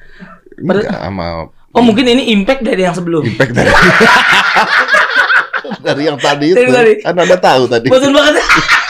Pada- 0.57 0.81
Enggak, 0.81 1.00
sama 1.00 1.27
Oh 1.71 1.79
mungkin 1.79 2.03
ini 2.05 2.31
impact 2.31 2.61
dari 2.61 2.81
yang 2.81 2.91
sebelum. 2.91 3.23
impact 3.23 3.51
dari 3.53 3.71
dari 5.81 6.03
yang 6.03 6.17
tadi 6.17 6.51
itu 6.51 6.67
tadi. 6.67 7.00
kan 7.00 7.15
anda 7.15 7.38
tahu 7.38 7.63
tadi 7.65 7.88
Bosan 7.88 8.11
banget. 8.11 8.43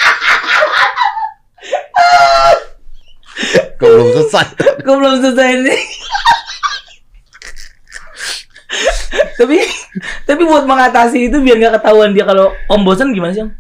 kok 3.82 3.90
belum 3.90 4.08
selesai 4.14 4.46
Gue 4.86 4.96
belum 4.96 5.14
selesai 5.20 5.48
ini. 5.56 5.76
tapi 9.34 9.58
tapi 10.24 10.42
buat 10.44 10.64
mengatasi 10.64 11.28
itu 11.28 11.38
biar 11.38 11.58
nggak 11.58 11.74
ketahuan 11.76 12.14
dia 12.14 12.24
kalau 12.24 12.54
om 12.68 12.82
bosan 12.82 13.10
gimana 13.10 13.34
sih 13.34 13.42
om? 13.42 13.52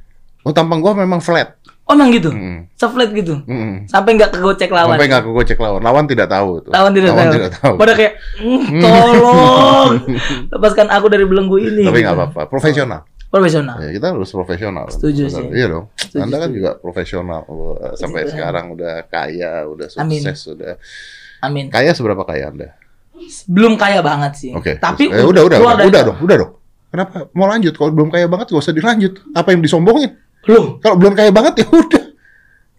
oh 0.42 0.52
tampang 0.52 0.80
gua 0.80 0.94
memang 0.96 1.20
flat 1.20 1.58
Oh 1.82 1.94
emang 1.94 2.08
gitu, 2.10 2.32
Mm. 2.32 2.72
seflat 2.72 3.12
gitu, 3.12 3.44
Mm-mm. 3.44 3.84
sampai 3.84 4.16
nggak 4.16 4.32
kegocek 4.32 4.72
lawan. 4.72 4.96
sampai 4.96 5.12
nggak 5.12 5.28
aku 5.28 5.44
cek 5.44 5.60
lawan 5.60 5.82
lawan 5.84 6.06
tidak 6.08 6.32
tahu 6.32 6.64
tuh 6.64 6.72
Lawan 6.72 6.96
tidak 6.96 7.12
tahu. 7.12 7.32
tidak 7.34 7.52
tahu 7.52 7.74
Pada 7.76 7.94
kayak, 7.94 8.14
"Mm, 8.40 8.80
tolong 8.80 9.92
lepaskan 10.56 10.88
aku 10.88 11.06
dari 11.10 11.26
belenggu 11.26 11.58
ini. 11.60 11.84
tapi 11.84 12.00
nggak 12.00 12.16
apa-apa 12.16 12.42
profesional 12.48 13.04
Profesional. 13.32 13.80
ya, 13.80 13.90
kita 13.90 14.12
harus 14.12 14.28
profesional 14.30 14.86
Setuju 14.88 15.24
sih. 15.26 15.46
iya 15.50 15.66
dong 15.66 15.88
Setuju, 15.94 16.20
anda 16.20 16.36
kan 16.36 16.46
setuju. 16.46 16.58
juga 16.58 16.72
profesional 16.78 17.42
Uh, 17.44 17.96
sampai 17.96 18.22
Setuju. 18.22 18.34
sekarang 18.34 18.66
udah 18.72 18.94
kaya 19.06 19.52
udah 19.66 19.88
Amin. 19.96 20.20
sukses 20.22 20.52
udah 20.52 20.74
Amin. 21.40 21.66
kaya 21.68 21.92
seberapa 21.92 22.22
kaya 22.22 22.48
anda 22.48 22.76
Belum 23.48 23.74
kaya 23.76 24.02
banget 24.02 24.34
sih. 24.36 24.52
oke 24.52 24.78
Tapi 24.78 25.08
eh, 25.08 25.22
udah 25.22 25.42
udah 25.42 25.58
udah, 25.58 25.86
udah 25.86 26.02
dong 26.04 26.18
udah 26.20 26.36
dong 26.38 26.52
kenapa 26.88 27.32
mau 27.32 27.48
lanjut 27.48 27.72
kalau 27.72 27.90
belum 27.90 28.10
kaya 28.10 28.28
banget 28.28 28.50
gak 28.50 28.60
usah 28.60 28.74
dilanjut 28.74 29.14
apa 29.32 29.50
yang 29.50 29.62
disombongin 29.62 30.12
Loh, 30.44 30.76
Kalau 30.78 30.98
belum 30.98 31.14
kaya 31.14 31.30
banget 31.30 31.62
ya 31.62 31.68
udah. 31.70 32.01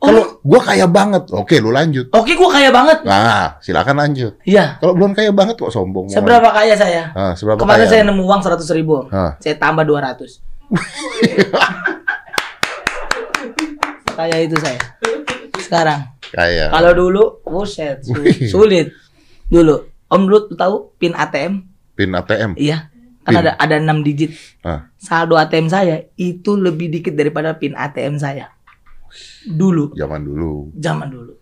Oh. 0.03 0.11
Kalau 0.11 0.25
gua 0.43 0.59
kaya 0.61 0.83
banget, 0.85 1.31
oke 1.31 1.55
lu 1.57 1.71
lanjut. 1.71 2.11
oke 2.11 2.35
gua 2.35 2.51
kaya 2.51 2.69
banget. 2.69 3.07
Nah, 3.07 3.55
silakan 3.63 3.97
lanjut. 3.97 4.35
Iya. 4.43 4.77
Kalau 4.77 4.99
belum 4.99 5.15
kaya 5.15 5.31
banget 5.31 5.55
kok 5.55 5.71
sombong. 5.71 6.07
mau 6.07 6.13
Seberapa 6.13 6.51
kaya 6.51 6.75
saya? 6.75 7.03
lanjut. 7.09 7.23
Ah, 7.23 7.33
seberapa 7.33 7.59
Kemarin 7.63 7.87
kaya? 7.87 7.93
saya 7.93 8.03
nemu 8.05 8.23
uang 8.23 8.43
100 8.43 8.67
ribu. 8.75 8.93
Om. 8.99 9.07
Ah. 9.09 9.33
Saya 9.39 9.55
tambah 9.57 9.87
200. 9.87 10.43
Kaya 14.13 14.37
itu 14.41 14.57
saya. 14.59 14.79
Sekarang. 15.57 16.01
Kaya. 16.29 16.69
Kalau 16.69 16.93
dulu, 16.93 17.23
buset, 17.43 18.03
su- 18.03 18.13
Wih. 18.15 18.49
sulit. 18.49 18.87
Dulu, 19.47 19.77
Om 20.07 20.23
dulu 20.23 20.53
tahu 20.53 20.93
pin 20.97 21.13
ATM? 21.13 21.65
Pin 21.93 22.11
ATM. 22.11 22.53
Iya. 22.57 22.89
Kan 23.23 23.33
Pin. 23.33 23.41
ada 23.41 23.51
ada 23.55 23.77
6 23.79 24.03
digit. 24.03 24.33
Ah, 24.61 24.91
Saldo 24.99 25.39
ATM 25.39 25.69
saya 25.69 25.97
itu 26.15 26.53
lebih 26.55 26.91
dikit 26.91 27.15
daripada 27.15 27.55
pin 27.55 27.73
ATM 27.73 28.19
saya. 28.19 28.51
Dulu, 29.47 29.93
zaman 29.95 30.21
dulu. 30.25 30.71
zaman 30.79 31.09
dulu. 31.11 31.33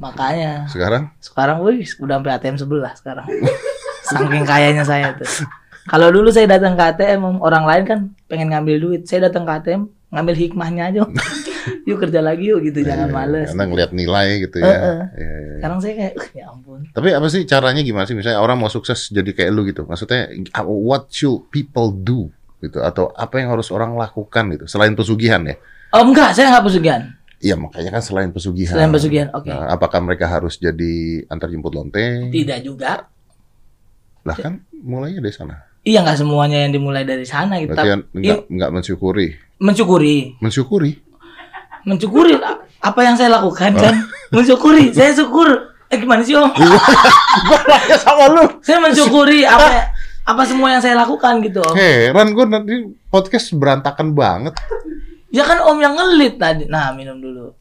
Makanya 0.00 0.64
Sekarang 0.64 1.12
sekarang 1.20 1.60
wih 1.60 1.84
udah 2.00 2.16
sampai 2.16 2.32
ATM 2.40 2.56
sebelah 2.56 2.92
sekarang. 2.96 3.28
Saking 4.08 4.48
kayanya 4.48 4.80
saya 4.80 5.12
tuh. 5.12 5.28
Kalau 5.84 6.08
dulu 6.08 6.32
saya 6.32 6.48
datang 6.48 6.72
ke 6.72 6.82
ATM, 6.96 7.40
orang 7.40 7.64
lain 7.68 7.84
kan 7.84 7.98
pengen 8.24 8.48
ngambil 8.48 8.76
duit. 8.80 9.02
Saya 9.04 9.28
datang 9.28 9.44
ke 9.44 9.52
ATM, 9.60 9.92
ngambil 10.08 10.34
hikmahnya 10.40 10.82
aja. 10.88 11.00
Yuk 11.88 12.00
kerja 12.00 12.24
lagi 12.24 12.48
yuk 12.48 12.64
gitu, 12.64 12.80
jangan 12.80 13.12
eh, 13.12 13.14
males. 13.14 13.52
Anda 13.52 13.68
ngeliat 13.68 13.92
nilai 13.92 14.48
gitu 14.48 14.64
ya. 14.64 14.64
Iya, 14.64 14.80
iya. 15.12 15.54
Sekarang 15.60 15.78
saya 15.84 15.92
kayak, 15.92 16.14
"Uh, 16.16 16.28
ya 16.32 16.44
ampun. 16.48 16.80
Tapi 16.88 17.08
apa 17.12 17.26
sih 17.28 17.42
caranya 17.44 17.84
gimana 17.84 18.08
sih? 18.08 18.16
Misalnya 18.16 18.40
orang 18.40 18.56
mau 18.56 18.72
sukses 18.72 19.12
jadi 19.12 19.28
kayak 19.36 19.50
lu 19.52 19.68
gitu. 19.68 19.84
Maksudnya 19.84 20.32
what 20.64 21.12
should 21.12 21.52
people 21.52 21.92
do 21.92 22.32
gitu 22.64 22.80
atau 22.80 23.12
apa 23.12 23.44
yang 23.44 23.52
harus 23.52 23.68
orang 23.68 23.92
lakukan 23.92 24.56
gitu 24.56 24.64
selain 24.64 24.96
pesugihan 24.96 25.44
ya? 25.44 25.60
Oh 25.90 26.02
enggak, 26.06 26.30
saya 26.34 26.54
nggak 26.54 26.66
pesugihan. 26.70 27.02
Iya 27.40 27.56
makanya 27.56 27.90
kan 27.96 28.02
selain 28.04 28.30
pesugihan. 28.30 28.76
Selain 28.76 28.92
pesugihan, 28.92 29.28
oke. 29.32 29.48
Nah, 29.48 29.72
apakah 29.72 29.98
mereka 30.04 30.28
harus 30.28 30.60
jadi 30.60 31.24
antar 31.26 31.48
jemput 31.48 31.72
lonteng? 31.72 32.28
Tidak 32.28 32.60
juga. 32.60 33.08
Lah 34.28 34.36
kan 34.36 34.60
mulainya 34.70 35.24
dari 35.24 35.32
sana. 35.32 35.56
Iya 35.80 36.04
nggak 36.04 36.20
semuanya 36.20 36.68
yang 36.68 36.76
dimulai 36.76 37.08
dari 37.08 37.24
sana 37.24 37.56
gitu. 37.56 37.72
Berarti 37.72 37.88
kan 37.88 38.00
enggak 38.12 38.38
enggak 38.52 38.70
mensyukuri. 38.76 39.28
mensyukuri. 39.56 40.16
Mensyukuri. 40.44 40.92
Mensyukuri 41.88 42.32
apa 42.80 43.00
yang 43.00 43.16
saya 43.16 43.32
lakukan 43.32 43.72
kan? 43.72 43.94
mensyukuri. 44.36 44.92
Saya 44.92 45.16
syukur. 45.16 45.48
Eh 45.90 45.96
gimana 45.98 46.20
sih 46.20 46.36
Om? 46.36 46.52
Gua 47.48 47.60
nanya 47.66 47.96
sama 47.98 48.24
lu. 48.30 48.44
saya 48.62 48.78
mensyukuri 48.78 49.42
apa 49.42 49.90
apa 50.28 50.42
semua 50.46 50.70
yang 50.76 50.84
saya 50.84 50.94
lakukan 51.00 51.40
gitu 51.40 51.64
Om. 51.64 51.74
Heran 51.74 52.36
gue 52.36 52.46
nanti 52.46 52.74
podcast 53.08 53.56
berantakan 53.56 54.12
banget. 54.12 54.54
Ya 55.30 55.46
kan 55.46 55.62
Om 55.62 55.78
yang 55.78 55.94
ngelit 55.94 56.36
tadi. 56.36 56.66
Nah, 56.66 56.90
minum 56.90 57.18
dulu. 57.18 57.54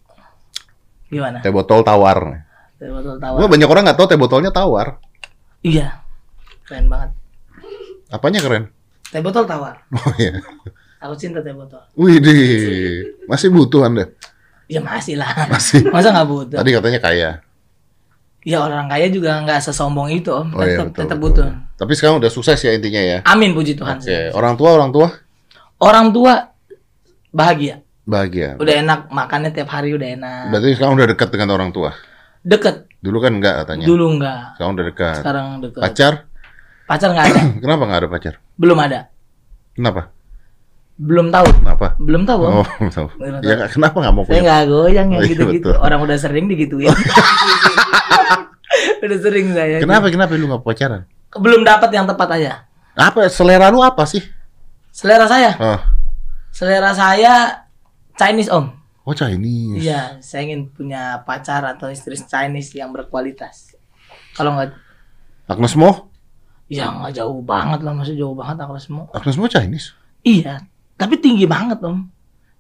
Gimana? 1.10 1.42
Teh 1.42 1.50
botol 1.50 1.82
tawar. 1.82 2.46
Teh 2.78 2.90
botol 2.90 3.18
Gua 3.18 3.22
tawar. 3.22 3.50
banyak 3.50 3.70
orang 3.70 3.84
nggak 3.86 3.98
tahu 3.98 4.08
teh 4.10 4.20
botolnya 4.20 4.50
tawar. 4.50 4.98
Iya. 5.62 6.02
Keren 6.66 6.90
banget. 6.90 7.14
Apanya 8.10 8.42
keren? 8.42 8.74
Teh 9.10 9.22
botol 9.22 9.46
tawar. 9.46 9.86
Oh 9.90 10.14
iya. 10.18 10.38
Aku 11.02 11.14
cinta 11.16 11.42
teh 11.42 11.54
botol. 11.54 11.82
Wih 11.94 12.18
masih 13.26 13.50
butuh 13.50 13.86
anda. 13.86 14.10
Ya 14.70 14.82
masih 14.82 15.18
lah. 15.18 15.50
Masih. 15.50 15.86
Masa 15.94 16.14
nggak 16.14 16.30
butuh? 16.30 16.58
Tadi 16.62 16.70
katanya 16.74 17.00
kaya. 17.02 17.32
Ya 18.46 18.64
orang 18.64 18.86
kaya 18.88 19.10
juga 19.10 19.42
nggak 19.46 19.62
sesombong 19.62 20.10
itu 20.10 20.30
Om. 20.30 20.54
Oh 20.54 20.62
iya 20.62 20.78
Tetap 20.78 20.86
betul. 20.90 21.02
tetap 21.06 21.18
betul. 21.18 21.46
butuh. 21.46 21.50
Tapi 21.78 21.92
sekarang 21.98 22.16
udah 22.22 22.32
sukses 22.34 22.58
ya 22.62 22.72
intinya 22.74 23.02
ya. 23.02 23.18
Amin 23.26 23.54
puji 23.54 23.74
Tuhan. 23.74 23.98
Oke. 23.98 24.30
Orang 24.34 24.58
tua 24.58 24.70
orang 24.78 24.90
tua 24.90 25.08
Orang 25.80 26.12
tua 26.12 26.49
bahagia. 27.30 27.82
bahagia. 28.04 28.58
Udah 28.58 28.74
enak 28.76 29.00
makannya 29.08 29.52
tiap 29.52 29.70
hari 29.70 29.94
udah 29.94 30.08
enak. 30.12 30.44
Berarti 30.50 30.68
sekarang 30.74 30.94
udah 30.96 31.08
dekat 31.08 31.30
dengan 31.30 31.50
orang 31.52 31.70
tua. 31.70 31.94
Deket. 32.42 32.90
Dulu 33.00 33.18
kan 33.20 33.32
enggak 33.32 33.54
katanya. 33.62 33.86
Dulu 33.86 34.06
enggak. 34.12 34.42
Sekarang 34.56 34.72
udah 34.74 34.86
dekat. 34.86 35.16
Sekarang 35.18 35.46
deket. 35.60 35.82
Pacar? 35.82 36.14
Pacar 36.84 37.10
nggak 37.12 37.26
ada. 37.28 37.42
Kenapa 37.64 37.82
nggak 37.86 38.00
ada 38.00 38.10
pacar? 38.10 38.34
Belum 38.56 38.78
ada. 38.78 39.00
Kenapa? 39.72 40.02
Belum 41.00 41.30
tahu. 41.30 41.48
Kenapa? 41.56 41.88
Belum 41.96 42.24
tahu. 42.26 42.42
Oh, 42.44 42.68
tahu. 42.90 43.08
Belum 43.16 43.40
Ya 43.40 43.54
nggak- 43.56 43.72
kenapa 43.72 43.96
nggak 43.96 44.14
mau 44.14 44.24
Saya 44.24 44.30
punya? 44.30 44.42
nggak 44.44 44.64
goyang 44.68 45.08
yang 45.08 45.16
Oh, 45.16 45.24
iya, 45.24 45.32
gitu-gitu. 45.32 45.70
betul. 45.70 45.80
Orang 45.80 46.00
udah 46.04 46.18
sering 46.18 46.46
digituin. 46.46 46.92
udah 49.00 49.18
sering 49.20 49.48
saya. 49.54 49.78
Kenapa 49.80 50.10
kenapa 50.10 50.32
lu 50.34 50.48
nggak 50.48 50.60
pacaran? 50.62 51.02
Belum 51.32 51.62
dapat 51.62 51.90
yang 51.94 52.04
tepat 52.04 52.30
aja. 52.36 52.66
Apa 52.96 53.30
selera 53.30 53.70
lu 53.70 53.80
apa 53.80 54.04
sih? 54.04 54.20
Selera 54.90 55.24
saya, 55.24 55.54
Oh, 55.56 55.80
selera 56.52 56.92
saya 56.94 57.66
Chinese 58.16 58.52
om. 58.52 58.70
oh 59.04 59.16
Chinese. 59.16 59.82
Iya, 59.82 60.22
saya 60.22 60.46
ingin 60.46 60.70
punya 60.70 61.24
pacar 61.24 61.66
atau 61.66 61.90
istri 61.90 62.14
Chinese 62.14 62.76
yang 62.76 62.92
berkualitas. 62.92 63.74
Kalau 64.36 64.54
nggak, 64.54 64.76
Agnes 65.50 65.74
Mo? 65.74 66.08
ya 66.70 66.86
nggak 66.86 67.18
jauh 67.18 67.42
banget 67.42 67.82
lah, 67.82 67.98
masih 67.98 68.14
jauh 68.14 68.38
banget 68.38 68.62
aku 68.62 68.78
semua. 68.78 69.10
Agnes 69.10 69.42
Mo 69.42 69.50
Chinese? 69.50 69.98
Iya, 70.22 70.62
tapi 70.94 71.18
tinggi 71.18 71.50
banget 71.50 71.82
om. 71.82 72.06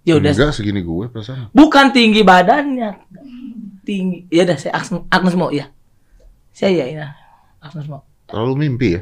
Ya 0.02 0.17
udah, 0.17 0.34
Enggak 0.34 0.58
segini 0.58 0.82
gue 0.82 1.06
perasaan. 1.12 1.54
bukan 1.54 1.93
tinggi 1.93 2.25
badannya, 2.25 2.97
tinggi. 3.86 4.25
Ya 4.34 4.47
udah, 4.49 4.58
saya 4.58 4.73
Agnes, 4.82 5.06
Agnes 5.13 5.36
mau 5.38 5.54
ya. 5.54 5.69
Saya 6.49 6.82
ya, 6.82 6.86
ya. 6.89 7.08
Agnes 7.62 7.86
mau. 7.86 8.02
Terlalu 8.25 8.54
mimpi 8.65 8.97
ya? 8.97 9.02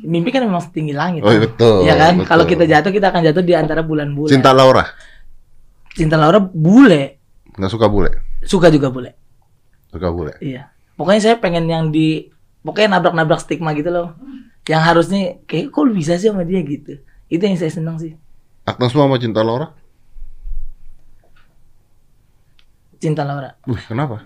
Mimpi 0.00 0.32
kan 0.32 0.42
memang 0.44 0.64
setinggi 0.64 0.96
langit. 0.96 1.20
Oh 1.20 1.28
iya, 1.28 1.40
betul. 1.44 1.84
Iya 1.84 1.94
kan? 1.96 2.12
betul. 2.16 2.28
Kalau 2.28 2.44
kita 2.48 2.64
jatuh 2.64 2.90
kita 2.90 3.06
akan 3.12 3.22
jatuh 3.26 3.44
di 3.44 3.52
antara 3.52 3.84
bulan-bulan. 3.84 4.30
Cinta 4.32 4.50
Laura? 4.52 4.84
Cinta 5.92 6.16
Laura 6.16 6.38
bule, 6.40 7.20
Nggak 7.58 7.70
suka 7.70 7.86
bule? 7.90 8.10
suka 8.46 8.72
juga 8.72 8.88
bule. 8.88 9.12
Suka 9.92 10.08
bule. 10.08 10.38
Iya. 10.40 10.70
Pokoknya 10.96 11.20
saya 11.20 11.36
pengen 11.36 11.68
yang 11.68 11.92
di 11.92 12.30
pokoknya 12.62 12.96
nabrak-nabrak 12.96 13.40
stigma 13.42 13.76
gitu 13.76 13.90
loh. 13.92 14.16
Yang 14.64 14.82
harusnya 14.86 15.20
kayak 15.44 15.68
kok 15.74 15.82
lu 15.82 15.92
bisa 15.92 16.14
sih 16.16 16.30
sama 16.30 16.46
dia 16.46 16.62
gitu. 16.62 16.96
Itu 17.28 17.42
yang 17.42 17.58
saya 17.58 17.72
senang 17.74 17.98
sih. 17.98 18.14
Agnes 18.64 18.92
Mo 18.94 19.04
sama 19.04 19.18
Cinta 19.18 19.42
Laura? 19.42 19.74
Cinta 23.00 23.24
Laura. 23.24 23.56
Wih, 23.64 23.80
kenapa? 23.88 24.24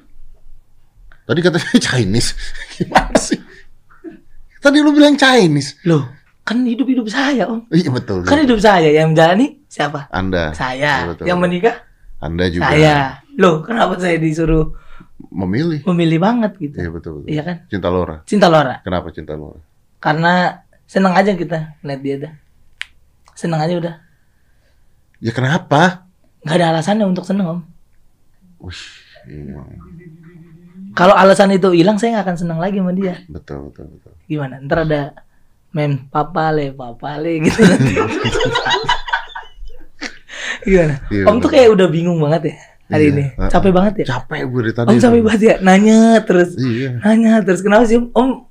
Tadi 1.24 1.40
katanya 1.40 1.78
Chinese. 1.86 2.34
Gimana 2.76 3.16
sih? 3.16 3.38
Tadi 4.64 4.80
lu 4.80 4.96
bilang 4.96 5.12
Chinese. 5.12 5.76
Loh, 5.84 6.08
kan 6.40 6.64
hidup-hidup 6.64 7.04
saya, 7.12 7.44
Om. 7.44 7.68
Iya 7.68 7.92
betul. 7.92 8.24
Kan 8.24 8.40
hidup 8.40 8.56
saya 8.56 8.88
yang 8.88 9.12
menjalani 9.12 9.60
siapa? 9.68 10.08
Anda. 10.08 10.56
Saya. 10.56 11.12
Betul. 11.12 11.28
Yang 11.28 11.38
menikah 11.44 11.76
Anda 12.16 12.48
juga 12.48 12.72
saya. 12.72 13.20
Loh, 13.36 13.60
kenapa 13.60 14.00
saya 14.00 14.16
disuruh 14.16 14.72
memilih. 15.28 15.84
memilih 15.84 16.16
banget 16.16 16.56
gitu? 16.56 16.80
Iya 16.80 16.88
betul, 16.88 17.12
betul. 17.20 17.28
Iya 17.28 17.42
kan? 17.44 17.56
Cinta 17.68 17.88
Laura. 17.92 18.16
Cinta 18.24 18.48
Laura. 18.48 18.80
Kenapa 18.80 19.12
Cinta 19.12 19.36
Laura? 19.36 19.60
Karena 20.00 20.64
senang 20.88 21.12
aja 21.12 21.36
kita 21.36 21.76
lihat 21.84 22.00
dia 22.00 22.16
dah. 22.24 22.32
Senang 23.36 23.60
aja 23.60 23.74
udah. 23.76 23.94
Ya 25.20 25.32
kenapa? 25.36 26.08
Nggak 26.40 26.56
ada 26.56 26.66
alasannya 26.72 27.04
untuk 27.04 27.28
seneng, 27.28 27.52
Om. 27.52 27.60
Wih, 28.64 28.80
iya. 29.28 29.60
Kalau 30.96 31.12
alasan 31.12 31.52
itu 31.52 31.68
hilang, 31.76 32.00
saya 32.00 32.16
nggak 32.16 32.24
akan 32.32 32.38
senang 32.40 32.58
lagi 32.62 32.80
sama 32.80 32.96
dia. 32.96 33.20
betul 33.28 33.68
betul 33.68 33.92
betul. 33.92 34.13
Gimana? 34.24 34.58
Ntar 34.58 34.78
ada 34.82 35.02
mem 35.70 36.06
papale 36.06 36.70
papale 36.70 37.42
gitu. 37.42 37.60
Gimana? 40.64 40.94
Iya, 41.06 41.24
om 41.26 41.36
tuh 41.38 41.50
kayak 41.50 41.68
udah 41.70 41.88
bingung 41.88 42.16
banget 42.18 42.42
ya 42.46 42.56
hari 42.86 43.04
Iya, 43.06 43.12
ini. 43.12 43.24
Capek 43.48 43.70
banget 43.70 43.94
ya? 43.98 44.16
Capek 44.16 44.40
gue 44.44 44.60
dari 44.62 44.72
tadi. 44.72 44.86
om 44.86 44.96
capek 44.98 45.20
banget 45.20 45.42
ya? 45.42 45.54
Nanya 45.60 45.98
terus. 46.20 46.50
Iya. 46.56 46.90
nanya 47.00 47.32
terus. 47.42 47.60
Kenapa 47.60 47.84
sih 47.84 48.00
om? 48.00 48.48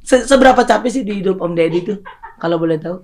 Se- 0.00 0.22
seberapa 0.24 0.62
capek 0.62 0.86
sih 0.88 1.02
di 1.02 1.18
hidup 1.18 1.38
om 1.38 1.52
Deddy 1.52 1.82
tuh? 1.84 1.98
Kalau 2.36 2.56
boleh 2.56 2.78
tahu. 2.78 3.02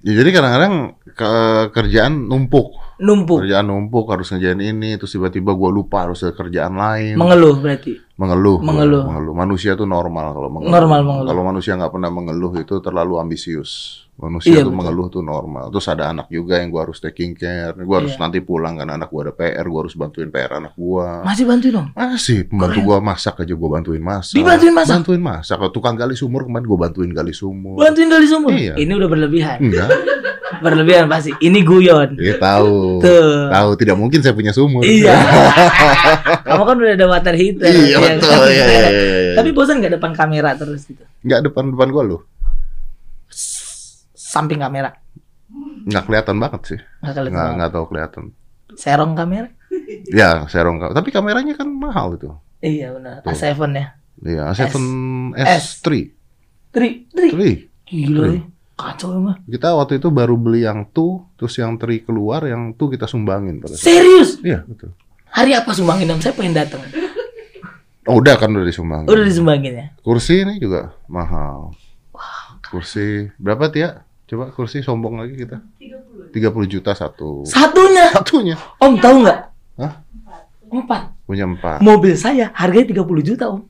Ya 0.00 0.12
jadi 0.14 0.30
kadang-kadang 0.30 0.74
ke- 1.06 1.66
kerjaan 1.70 2.26
numpuk. 2.26 2.80
numpuk. 2.98 3.42
Kerjaan 3.42 3.66
numpuk 3.66 4.06
harus 4.08 4.30
ngerjain 4.30 4.58
ini 4.58 4.94
terus 4.94 5.10
tiba-tiba 5.10 5.52
gue 5.52 5.70
lupa 5.70 6.06
harus 6.06 6.22
ada 6.22 6.32
kerjaan 6.32 6.72
lain. 6.72 7.14
mengeluh 7.14 7.58
berarti 7.58 7.98
mengeluh, 8.22 8.62
Mengeluh. 8.62 9.02
mengeluh. 9.02 9.34
Manusia 9.34 9.74
tuh 9.74 9.90
normal 9.90 10.30
kalau 10.30 10.46
mengeluh. 10.46 10.70
Normal 10.70 11.00
mengeluh. 11.02 11.28
Kalau 11.34 11.42
manusia 11.42 11.72
nggak 11.74 11.90
pernah 11.90 12.10
mengeluh 12.14 12.52
itu 12.62 12.74
terlalu 12.78 13.18
ambisius. 13.18 14.01
Manusia 14.12 14.52
Iya, 14.52 14.60
tuh 14.60 14.68
betul. 14.68 14.76
mengeluh 14.76 15.08
tuh 15.08 15.24
normal. 15.24 15.72
Terus 15.72 15.88
ada 15.88 16.04
anak 16.06 16.28
juga 16.28 16.60
yang 16.60 16.68
gua 16.68 16.84
harus 16.84 17.00
taking 17.00 17.32
care. 17.32 17.72
Gua 17.74 17.96
harus 17.98 18.12
Iya. 18.12 18.20
nanti 18.20 18.38
pulang 18.38 18.76
karena 18.76 18.94
anak 18.94 19.08
gua 19.08 19.24
ada 19.24 19.32
PR. 19.32 19.64
Gua 19.64 19.80
harus 19.82 19.96
bantuin 19.96 20.28
PR 20.28 20.52
anak 20.54 20.72
gua. 20.74 21.24
masih 21.24 21.42
bantuin 21.42 21.74
om 21.74 21.86
Masih 21.90 22.44
pembantu 22.44 22.76
Keren. 22.76 22.86
gua 22.86 22.98
masak 23.00 23.34
aja 23.40 23.54
gua 23.56 23.70
bantuin 23.72 23.98
masak. 23.98 24.36
Dibantuin 24.36 24.70
masak? 24.70 24.94
Bantuin 25.00 25.22
masak. 25.22 25.56
Kalau 25.56 25.72
tukang 25.72 25.96
gali 25.96 26.12
sumur 26.12 26.44
kemarin 26.44 26.66
gua 26.66 26.78
bantuin 26.82 27.10
gali 27.10 27.32
sumur. 27.32 27.80
bantuin 27.80 28.06
dari 28.06 28.26
sumur 28.26 28.52
Iya. 28.52 28.76
ini 28.76 28.92
udah 28.92 29.08
berlebihan 29.08 29.58
Enggak. 29.58 29.88
berlebihan 30.62 31.08
pasti 31.08 31.32
ini 31.40 31.64
guyon 31.64 32.12
Dia 32.14 32.36
tahu. 32.36 33.00
Tuh. 33.00 33.48
Tahu 33.48 33.70
tidak 33.74 33.96
mungkin 33.96 34.20
saya 34.20 34.36
punya 34.36 34.52
sumur. 34.52 34.84
Iya. 34.84 35.16
Kamu 36.46 36.62
kan 36.62 36.76
udah 36.76 36.94
ada 36.94 37.06
water 37.08 37.32
heater. 37.32 37.64
Iya, 37.64 37.80
ya 37.88 37.98
betul. 37.98 38.28
kan? 38.28 38.38
Iya, 38.44 38.64
iya, 38.68 38.88
iya. 38.92 39.34
Tapi 39.34 39.50
bosan 39.50 39.80
nggak 39.80 39.96
depan 39.96 40.12
kamera 40.12 40.52
terus 40.52 40.84
gitu? 40.84 41.00
Enggak 41.20 41.40
depan-depan 41.42 41.88
gua 41.88 42.04
loh. 42.06 42.20
Samping 44.32 44.64
kamera. 44.64 44.96
Nggak 45.84 46.04
kelihatan 46.08 46.36
banget 46.40 46.60
sih. 46.64 46.80
Nggak 47.04 47.12
kelihatan. 47.20 47.32
Nggak, 47.36 47.50
nggak 47.60 47.70
tahu 47.76 47.84
kelihatan. 47.92 48.24
Serong 48.80 49.12
kamera? 49.12 49.48
Ya, 50.12 50.44
serong 50.52 50.76
kau. 50.80 50.92
Tapi 50.92 51.08
kameranya 51.12 51.56
kan 51.56 51.68
mahal 51.68 52.16
itu. 52.16 52.28
Iya 52.60 52.92
benar. 52.96 53.24
Tuh. 53.24 53.32
A7 53.32 53.60
ya. 53.72 53.86
Iya, 54.20 54.42
A7 54.52 54.76
S. 55.36 55.80
S3. 55.80 55.88
Tri, 56.72 57.08
tri. 57.08 57.28
3. 57.32 57.88
Gila 57.88 58.20
Tri. 58.20 58.32
nih. 58.36 58.42
Kacau 58.76 59.08
emang. 59.16 59.36
Kita 59.48 59.72
waktu 59.76 59.96
itu 60.00 60.08
baru 60.12 60.36
beli 60.36 60.64
yang 60.64 60.88
tuh, 60.92 61.24
terus 61.36 61.56
yang 61.56 61.76
3 61.80 62.04
keluar, 62.04 62.44
yang 62.44 62.72
tuh 62.76 62.92
kita 62.92 63.04
sumbangin 63.08 63.60
pada 63.60 63.76
saat. 63.76 63.84
Serius? 63.84 64.40
Iya, 64.44 64.64
betul. 64.64 64.92
Hari 65.32 65.52
apa 65.56 65.70
sumbangin 65.72 66.12
om? 66.12 66.20
Saya 66.20 66.36
pengen 66.36 66.52
datang. 66.56 66.80
Oh, 68.04 68.20
udah 68.20 68.36
kan 68.36 68.52
udah 68.52 68.66
disumbangin. 68.68 69.08
Udah 69.08 69.24
disumbangin 69.24 69.72
ya? 69.72 69.86
Kursi 70.04 70.44
ini 70.44 70.60
juga 70.60 70.92
mahal. 71.08 71.72
Kursi 72.68 73.32
berapa 73.40 73.68
Tia? 73.72 74.04
Coba 74.32 74.48
kursi 74.48 74.80
sombong 74.80 75.20
lagi 75.20 75.36
kita. 75.36 75.60
30 76.32 76.32
juta 76.64 76.96
satu. 76.96 77.44
Satunya. 77.44 78.08
Satunya. 78.16 78.56
Om 78.80 78.96
tahu 78.96 79.28
nggak? 79.28 79.38
Hah? 79.76 79.92
Empat. 80.72 81.02
Punya 81.28 81.44
empat. 81.44 81.84
Mobil 81.84 82.16
saya 82.16 82.48
harganya 82.56 82.96
30 83.04 83.28
juta 83.28 83.52
om. 83.52 83.68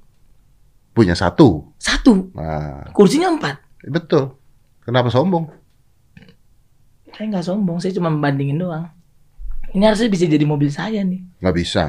Punya 0.94 1.18
satu. 1.18 1.66
Satu. 1.82 2.30
Nah, 2.30 2.86
Kursinya 2.94 3.34
empat. 3.34 3.58
betul. 3.90 4.38
Kenapa 4.86 5.10
sombong? 5.10 5.50
Saya 7.10 7.26
nggak 7.26 7.42
sombong. 7.42 7.82
Saya 7.82 7.98
cuma 7.98 8.14
membandingin 8.14 8.62
doang. 8.62 8.86
Ini 9.74 9.82
harusnya 9.82 10.14
bisa 10.14 10.30
jadi 10.30 10.46
mobil 10.46 10.70
saya 10.70 11.02
nih. 11.02 11.42
Nggak 11.42 11.56
bisa. 11.58 11.84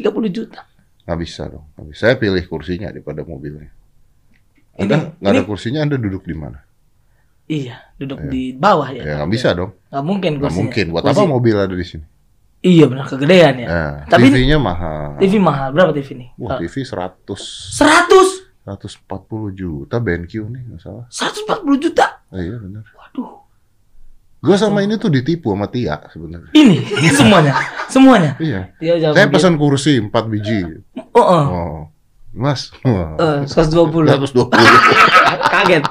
30 0.00 0.32
juta. 0.32 0.64
Nggak 1.04 1.18
bisa 1.20 1.44
dong. 1.44 1.68
Nggak 1.76 1.86
bisa. 1.92 2.00
Saya 2.08 2.14
pilih 2.16 2.40
kursinya 2.48 2.88
daripada 2.88 3.20
mobilnya. 3.20 3.68
Anda 4.80 5.12
nggak 5.20 5.28
ada 5.36 5.44
kursinya, 5.44 5.84
Anda 5.84 6.00
duduk 6.00 6.24
di 6.24 6.32
mana? 6.32 6.69
Iya, 7.50 7.76
duduk 7.98 8.22
Iya. 8.22 8.30
di 8.30 8.42
bawah 8.54 8.88
ya. 8.88 9.02
Ya 9.02 9.12
nggak 9.18 9.30
bisa 9.34 9.48
dong. 9.52 9.74
Nggak 9.90 10.04
mungkin 10.06 10.30
Nggak 10.38 10.54
mungkin. 10.54 10.84
Buat 10.94 11.02
Kursi- 11.02 11.18
apa 11.18 11.22
mobil 11.26 11.54
ada 11.58 11.74
di 11.74 11.82
sini? 11.82 12.06
Iya 12.60 12.84
benar 12.86 13.08
kegedean 13.08 13.54
ya. 13.58 13.66
Nah, 13.66 13.94
Tapi 14.06 14.28
ini- 14.28 14.36
TV-nya 14.36 14.58
mahal. 14.60 15.18
TV 15.18 15.34
mahal. 15.36 15.68
Berapa 15.72 15.90
TV 15.90 16.08
nih? 16.14 16.28
Wah, 16.38 16.60
TV 16.60 16.74
100 16.84 17.40
100 17.74 18.46
140 18.62 19.50
juta 19.50 19.96
BenQ 19.98 20.32
nih 20.46 20.62
nggak 20.62 20.78
salah. 20.78 21.04
140 21.10 21.80
juta. 21.80 22.22
Ah, 22.30 22.38
iya 22.38 22.54
benar. 22.54 22.86
Waduh. 22.86 23.42
Gua 24.40 24.56
sama 24.56 24.80
ini 24.80 24.96
tuh 24.96 25.10
ditipu 25.10 25.50
sama 25.50 25.66
Tia 25.66 26.00
sebenarnya. 26.08 26.52
Ini 26.54 27.08
semuanya. 27.12 27.52
Semuanya. 27.92 28.38
Iya. 28.38 28.70
Dia 28.78 28.94
jawab 28.96 29.14
Saya 29.18 29.26
pesan 29.26 29.54
kursi 29.58 29.98
4 29.98 30.24
biji. 30.30 30.60
Oh, 31.10 31.18
oh. 31.18 31.44
Oh. 31.44 31.80
Mas. 32.30 32.70
Eh, 32.86 33.42
120. 33.46 34.06
120. 34.06 34.50
kaget. 35.54 35.82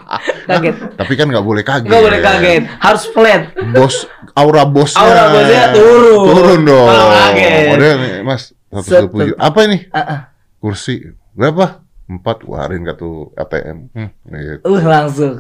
Kaget. 0.47 0.75
Tapi 0.95 1.13
kan 1.19 1.27
nggak 1.27 1.45
boleh 1.45 1.63
kaget. 1.67 1.91
Enggak 1.91 2.03
boleh 2.07 2.21
kaget. 2.23 2.63
Harus 2.79 3.03
flat. 3.11 3.41
Bos 3.75 4.07
aura 4.33 4.63
bosnya. 4.63 5.03
Aura 5.03 5.23
bosnya 5.35 5.63
turun. 5.75 6.25
Turun 6.31 6.59
dong. 6.63 6.87
Kalau 6.87 7.07
kaget. 7.11 7.67
Udah 7.75 7.91
nih, 7.99 8.13
Mas. 8.23 8.43
120 8.71 9.33
juta. 9.33 9.39
Apa 9.41 9.59
ini? 9.67 9.77
Ah, 9.91 9.99
ah. 9.99 10.19
Kursi. 10.63 11.11
Berapa? 11.35 11.83
Empat. 12.07 12.47
Warin 12.47 12.87
kartu 12.87 13.35
ATM. 13.35 13.77
Hmm, 13.91 14.09
gitu. 14.31 14.63
Uh, 14.63 14.81
langsung. 14.81 15.35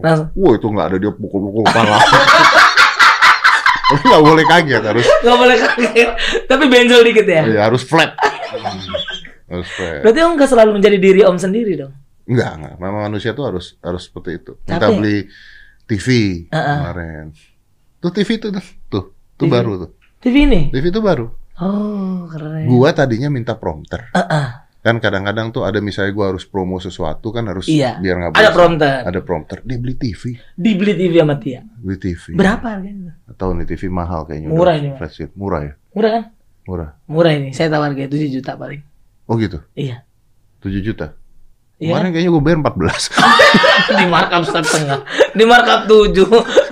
Langsung. 0.00 0.28
Wah 0.38 0.52
itu 0.54 0.66
nggak 0.70 0.86
ada 0.94 0.96
dia 1.00 1.12
pukul-pukul 1.12 1.62
kepala. 1.66 1.98
Tapi 3.86 4.02
nggak 4.02 4.24
boleh 4.26 4.44
kaget 4.50 4.82
harus 4.82 5.06
Enggak 5.22 5.36
boleh 5.38 5.56
kaget. 5.58 6.10
Tapi 6.50 6.64
benjol 6.66 7.02
dikit 7.06 7.26
ya. 7.26 7.42
ya, 7.46 7.60
harus 7.70 7.82
flat. 7.86 8.14
flat. 9.46 10.02
Berarti 10.02 10.20
om 10.20 10.32
nggak 10.34 10.50
selalu 10.50 10.70
menjadi 10.74 10.98
diri 10.98 11.20
om 11.22 11.36
sendiri 11.36 11.72
dong. 11.76 11.92
Enggak, 12.26 12.52
enggak. 12.58 12.74
Memang 12.76 13.02
manusia 13.06 13.30
tuh 13.32 13.46
harus 13.46 13.78
harus 13.80 14.02
seperti 14.04 14.30
itu. 14.36 14.52
Kita 14.60 14.82
Tapi- 14.82 14.98
beli 14.98 15.18
TV 15.84 16.06
Uh-uh. 16.48 16.76
kemarin. 16.82 17.24
Tuh 17.96 18.10
TV 18.10 18.28
tuh 18.36 18.50
tuh, 18.50 18.64
tuh, 18.90 19.04
tuh 19.38 19.46
TV. 19.46 19.52
baru 19.52 19.72
tuh. 19.78 19.90
TV 20.18 20.34
ini. 20.42 20.60
TV 20.70 20.90
itu 20.90 20.98
baru. 20.98 21.26
Oh, 21.56 22.26
keren. 22.28 22.66
Gua 22.66 22.90
tadinya 22.92 23.30
minta 23.30 23.54
prompter. 23.54 24.10
Ah, 24.12 24.26
ah. 24.26 24.48
Kan 24.82 24.98
kadang-kadang 24.98 25.50
tuh 25.50 25.62
ada 25.62 25.78
misalnya 25.78 26.10
gua 26.10 26.30
harus 26.30 26.44
promo 26.44 26.78
sesuatu 26.78 27.30
kan 27.30 27.42
harus 27.42 27.66
Iya. 27.66 27.98
biar 27.98 28.14
nggak 28.20 28.32
Ada 28.34 28.50
prompter. 28.50 28.96
Ada 29.02 29.20
prompter. 29.20 29.56
Dia 29.62 29.78
beli 29.78 29.94
TV, 29.94 30.34
Dibeli 30.54 30.94
TV 30.94 31.12
sama 31.16 31.38
Tia. 31.38 31.62
beli 31.74 31.96
TV. 31.96 32.34
Berapa 32.34 32.66
harganya? 32.68 33.14
Tahu 33.32 33.50
nih 33.56 33.66
TV 33.66 33.86
mahal 33.88 34.26
kayaknya. 34.26 34.50
Murah 34.50 34.74
ini. 34.74 34.90
Murah 35.34 35.60
ya? 35.62 35.72
Murah 35.90 36.10
kan? 36.12 36.24
Murah. 36.66 36.88
Murah 37.06 37.32
ini. 37.32 37.50
Saya 37.50 37.70
tahu 37.70 37.82
harganya 37.82 38.10
7 38.10 38.26
juta 38.30 38.54
paling. 38.54 38.82
Oh 39.26 39.34
gitu. 39.36 39.58
Iya. 39.74 40.02
7 40.60 40.70
juta. 40.80 41.14
Iya. 41.76 41.92
Kemarin 41.92 42.10
kayaknya 42.10 42.30
gue 42.30 42.42
bayar 42.42 42.58
14. 42.62 43.10
di 44.00 44.06
markup 44.06 44.42
setengah. 44.44 44.98
Di 45.34 45.44
markup 45.44 45.80
7. 45.84 46.14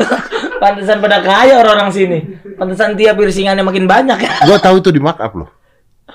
Pantesan 0.63 0.99
pada 0.99 1.19
kaya 1.21 1.61
orang-orang 1.61 1.91
sini. 1.91 2.19
Pantesan 2.55 2.95
Tia 2.95 3.13
piercingannya 3.13 3.61
makin 3.61 3.85
banyak 3.85 4.17
ya. 4.27 4.33
gue 4.43 4.59
tahu 4.59 4.79
itu 4.79 4.89
di 4.89 5.03
markup 5.03 5.35
loh. 5.35 5.51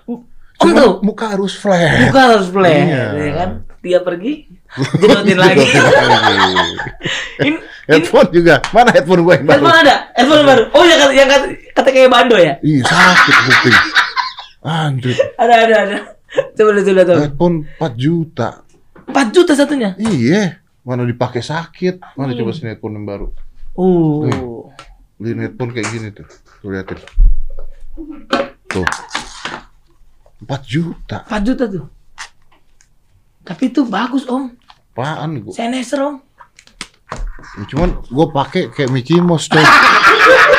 Om 0.08 0.26
Cuma 0.60 0.76
tuh. 0.76 0.94
muka 1.02 1.32
harus 1.32 1.56
flat. 1.56 2.12
Buka 2.12 2.36
harus 2.36 2.48
play, 2.50 2.84
Iya. 2.84 3.04
ya 3.16 3.32
kan? 3.34 3.50
Dia 3.80 4.00
pergi, 4.04 4.44
jedotin 5.00 5.40
lagi. 5.40 5.64
ini 7.40 7.56
headphone 7.88 8.28
juga. 8.28 8.60
Mana 8.76 8.92
headphone 8.92 9.24
gue 9.24 9.34
yang 9.40 9.46
baru? 9.48 9.56
headphone 9.56 9.78
ada, 9.80 9.96
headphone 10.12 10.44
baru. 10.44 10.64
Oh 10.76 10.84
ya 10.84 10.96
kata 11.00 11.12
yang 11.16 11.30
kata, 11.32 11.46
kata 11.72 11.90
kayak 11.90 12.12
bando 12.12 12.36
ya? 12.36 12.60
Ih 12.60 12.84
sakit 12.84 13.36
kuping. 13.40 13.78
Anjir. 14.60 15.16
Ada 15.40 15.54
ada 15.64 15.76
ada. 15.80 15.98
Coba 16.58 16.70
lihat 16.76 16.86
coba 16.86 17.02
tuh. 17.08 17.18
Headphone 17.24 17.58
4 17.78 17.96
juta. 17.96 18.50
4 19.10 19.36
juta 19.36 19.52
satunya. 19.58 19.96
Iya. 19.98 20.62
Mana 20.86 21.06
dipakai 21.06 21.42
sakit. 21.42 22.02
Mana 22.18 22.36
coba 22.38 22.52
sini 22.54 22.76
headphone 22.76 23.00
yang 23.02 23.08
baru. 23.08 23.28
Uh. 23.74 24.70
Beli 25.18 25.40
headphone 25.40 25.72
kayak 25.74 25.88
gini 25.90 26.08
tuh. 26.14 26.28
Tuh 26.62 26.70
liatin. 26.70 27.00
Tuh. 28.70 28.88
4 30.46 30.64
juta. 30.66 31.18
4 31.28 31.48
juta 31.48 31.64
tuh. 31.68 31.86
Tapi 33.44 33.64
itu 33.74 33.82
bagus 33.88 34.30
om. 34.30 34.54
Apaan 34.94 35.40
gue? 35.42 35.56
Sennheiser 35.56 36.04
om. 36.04 36.20
Cuman 37.72 38.04
gue 38.04 38.28
pakai 38.36 38.68
kayak 38.68 38.92
Mickey 38.92 39.18
Mouse 39.24 39.48
coy. 39.48 39.64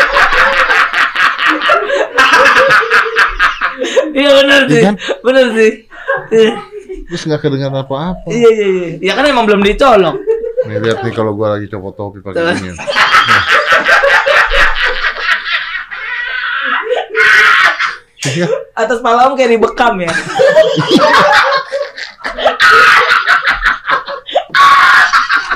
Iya 4.11 4.31
benar 4.43 4.61
sih. 4.67 4.81
Iya 4.81 4.87
kan? 4.91 4.97
Benar 5.23 5.47
sih. 5.55 5.71
Iya 6.31 6.53
Terus 7.11 7.23
nggak 7.27 7.41
kedengaran 7.43 7.83
apa-apa. 7.83 8.31
iya 8.31 8.51
iya. 8.55 8.91
Ya 9.03 9.13
kan 9.19 9.27
emang 9.27 9.47
belum 9.47 9.63
dicolok. 9.67 10.15
Nih 10.67 10.79
lihat 10.79 11.03
nih 11.03 11.13
kalau 11.15 11.35
gue 11.35 11.47
lagi 11.49 11.67
copot 11.67 11.95
topi 11.99 12.23
pakai 12.23 12.55
gini. 12.59 12.75
Iya. 18.21 18.47
Atas 18.77 19.01
pala 19.01 19.27
om 19.27 19.35
kayak 19.35 19.57
dibekam 19.57 19.97
ya. 19.99 20.13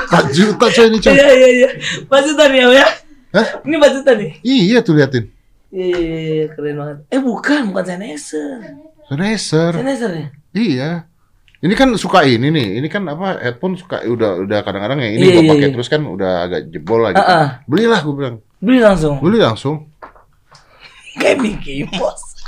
Empat 0.04 0.24
juta 0.32 0.66
coy 0.70 0.86
ini 0.88 0.98
coy. 1.02 1.12
Iya 1.12 1.28
iya 1.34 1.48
iya. 1.50 1.68
Bajutan 2.06 2.50
ya 2.54 2.66
ya. 2.70 2.86
Hah? 3.34 3.46
Ini 3.66 3.76
bajutan 3.78 4.14
nih. 4.16 4.30
Iya 4.46 4.78
tuh 4.80 4.94
liatin. 4.94 5.33
Iya 5.74 5.86
iya 5.90 5.98
iya 5.98 6.18
iya, 6.22 6.46
keren 6.54 6.78
banget. 6.78 6.96
Eh 7.10 7.18
bukan, 7.18 7.74
bukan 7.74 7.82
Sennheiser. 7.82 8.62
Sennheiser. 9.10 9.72
Sennheiser 9.74 10.10
ya? 10.14 10.26
Iya. 10.54 10.90
Ini 11.66 11.74
kan 11.74 11.90
suka 11.98 12.22
ini 12.22 12.54
nih. 12.54 12.78
Ini 12.78 12.86
kan 12.86 13.02
apa 13.10 13.42
headphone 13.42 13.74
suka 13.74 14.06
udah 14.06 14.46
udah 14.46 14.58
kadang-kadang 14.62 15.02
ya 15.02 15.10
ini 15.18 15.26
Iya, 15.26 15.34
gua 15.34 15.42
iya, 15.42 15.50
pakai 15.50 15.66
iya. 15.66 15.74
terus 15.74 15.88
kan 15.90 16.02
udah 16.06 16.32
agak 16.46 16.60
jebol 16.70 17.00
lagi. 17.02 17.18
Ah, 17.18 17.26
ah. 17.26 17.46
Belilah 17.66 18.00
gue 18.06 18.14
bilang. 18.14 18.36
Beli 18.62 18.78
langsung. 18.78 19.18
Beli 19.18 19.38
langsung. 19.42 19.76
Kayak 21.20 21.42
Mickey 21.42 21.82
Mouse. 21.90 22.38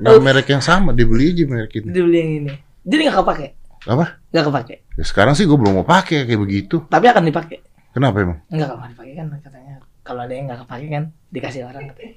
Nggak 0.00 0.22
merek 0.24 0.48
yang 0.48 0.64
sama, 0.64 0.96
dibeli 0.96 1.34
aja 1.34 1.44
merek 1.44 1.76
ini. 1.76 1.92
Dia 1.92 2.02
beli 2.06 2.16
yang 2.16 2.32
ini. 2.40 2.52
Jadi 2.88 3.00
nggak 3.04 3.16
kepake. 3.20 3.46
Apa? 3.84 4.04
Nggak 4.32 4.44
kepake. 4.48 4.74
Ya, 4.96 5.04
sekarang 5.04 5.34
sih 5.36 5.44
gue 5.44 5.58
belum 5.60 5.82
mau 5.82 5.86
pakai 5.86 6.24
kayak 6.24 6.40
begitu. 6.40 6.88
Tapi 6.88 7.04
akan 7.04 7.28
dipakai. 7.28 7.58
Kenapa 7.92 8.16
emang? 8.22 8.38
Enggak 8.48 8.72
kalau 8.72 8.88
dipakai 8.88 9.12
kan 9.18 9.26
katanya. 9.42 9.74
Kalau 10.08 10.24
ada 10.24 10.32
yang 10.32 10.48
nggak 10.48 10.64
kepake 10.64 10.86
kan 10.88 11.04
dikasih 11.28 11.68
orang 11.68 11.92
katanya. 11.92 12.12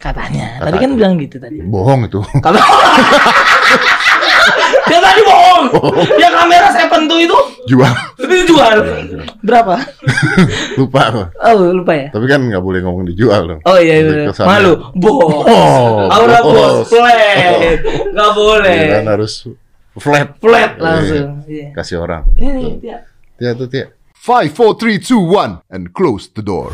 Katanya. 0.00 0.46
Tadi 0.64 0.76
kan 0.80 0.90
bilang 0.96 1.14
gitu 1.20 1.36
tadi. 1.36 1.60
Bohong 1.60 2.08
itu. 2.08 2.24
Kalau 2.44 2.56
Dia 4.88 4.98
tadi 4.98 5.20
bohong. 5.28 5.64
Yang 6.16 6.32
kamera 6.32 6.68
saya 6.72 6.88
pentu 6.88 7.20
itu 7.20 7.36
Jual. 7.68 7.92
dijual. 8.16 8.80
Berapa? 9.44 9.76
Lupa. 10.80 11.28
Oh 11.36 11.54
lupa 11.68 11.92
ya. 11.92 12.08
Tapi 12.08 12.24
kan 12.24 12.40
nggak 12.48 12.64
boleh 12.64 12.80
ngomong 12.80 13.04
dijual 13.12 13.44
dong. 13.44 13.60
Oh 13.68 13.76
iya 13.76 14.00
iya. 14.00 14.32
kesannya. 14.32 14.48
Malu. 14.48 14.72
Bos. 14.96 15.44
Oh, 15.52 16.08
Aura 16.08 16.40
bos. 16.40 16.52
bos. 16.56 16.88
Flat. 16.88 17.76
Nggak 18.08 18.30
boleh. 18.32 18.72
Iya 18.74 18.88
kan 18.98 19.04
harus 19.20 19.32
flat. 20.00 20.28
Flat 20.40 20.72
langsung. 20.80 21.44
Iya. 21.44 21.76
Kasih 21.76 22.00
orang. 22.00 22.24
Ini 22.40 22.80
dia. 22.80 23.04
Tia 23.36 23.52
tuh 23.52 23.68
Tia. 23.68 23.92
5, 24.22 24.52
4, 24.54 24.78
3, 24.78 24.98
2, 25.00 25.18
1, 25.18 25.62
and 25.70 25.92
close 25.94 26.28
the 26.28 26.42
door. 26.42 26.72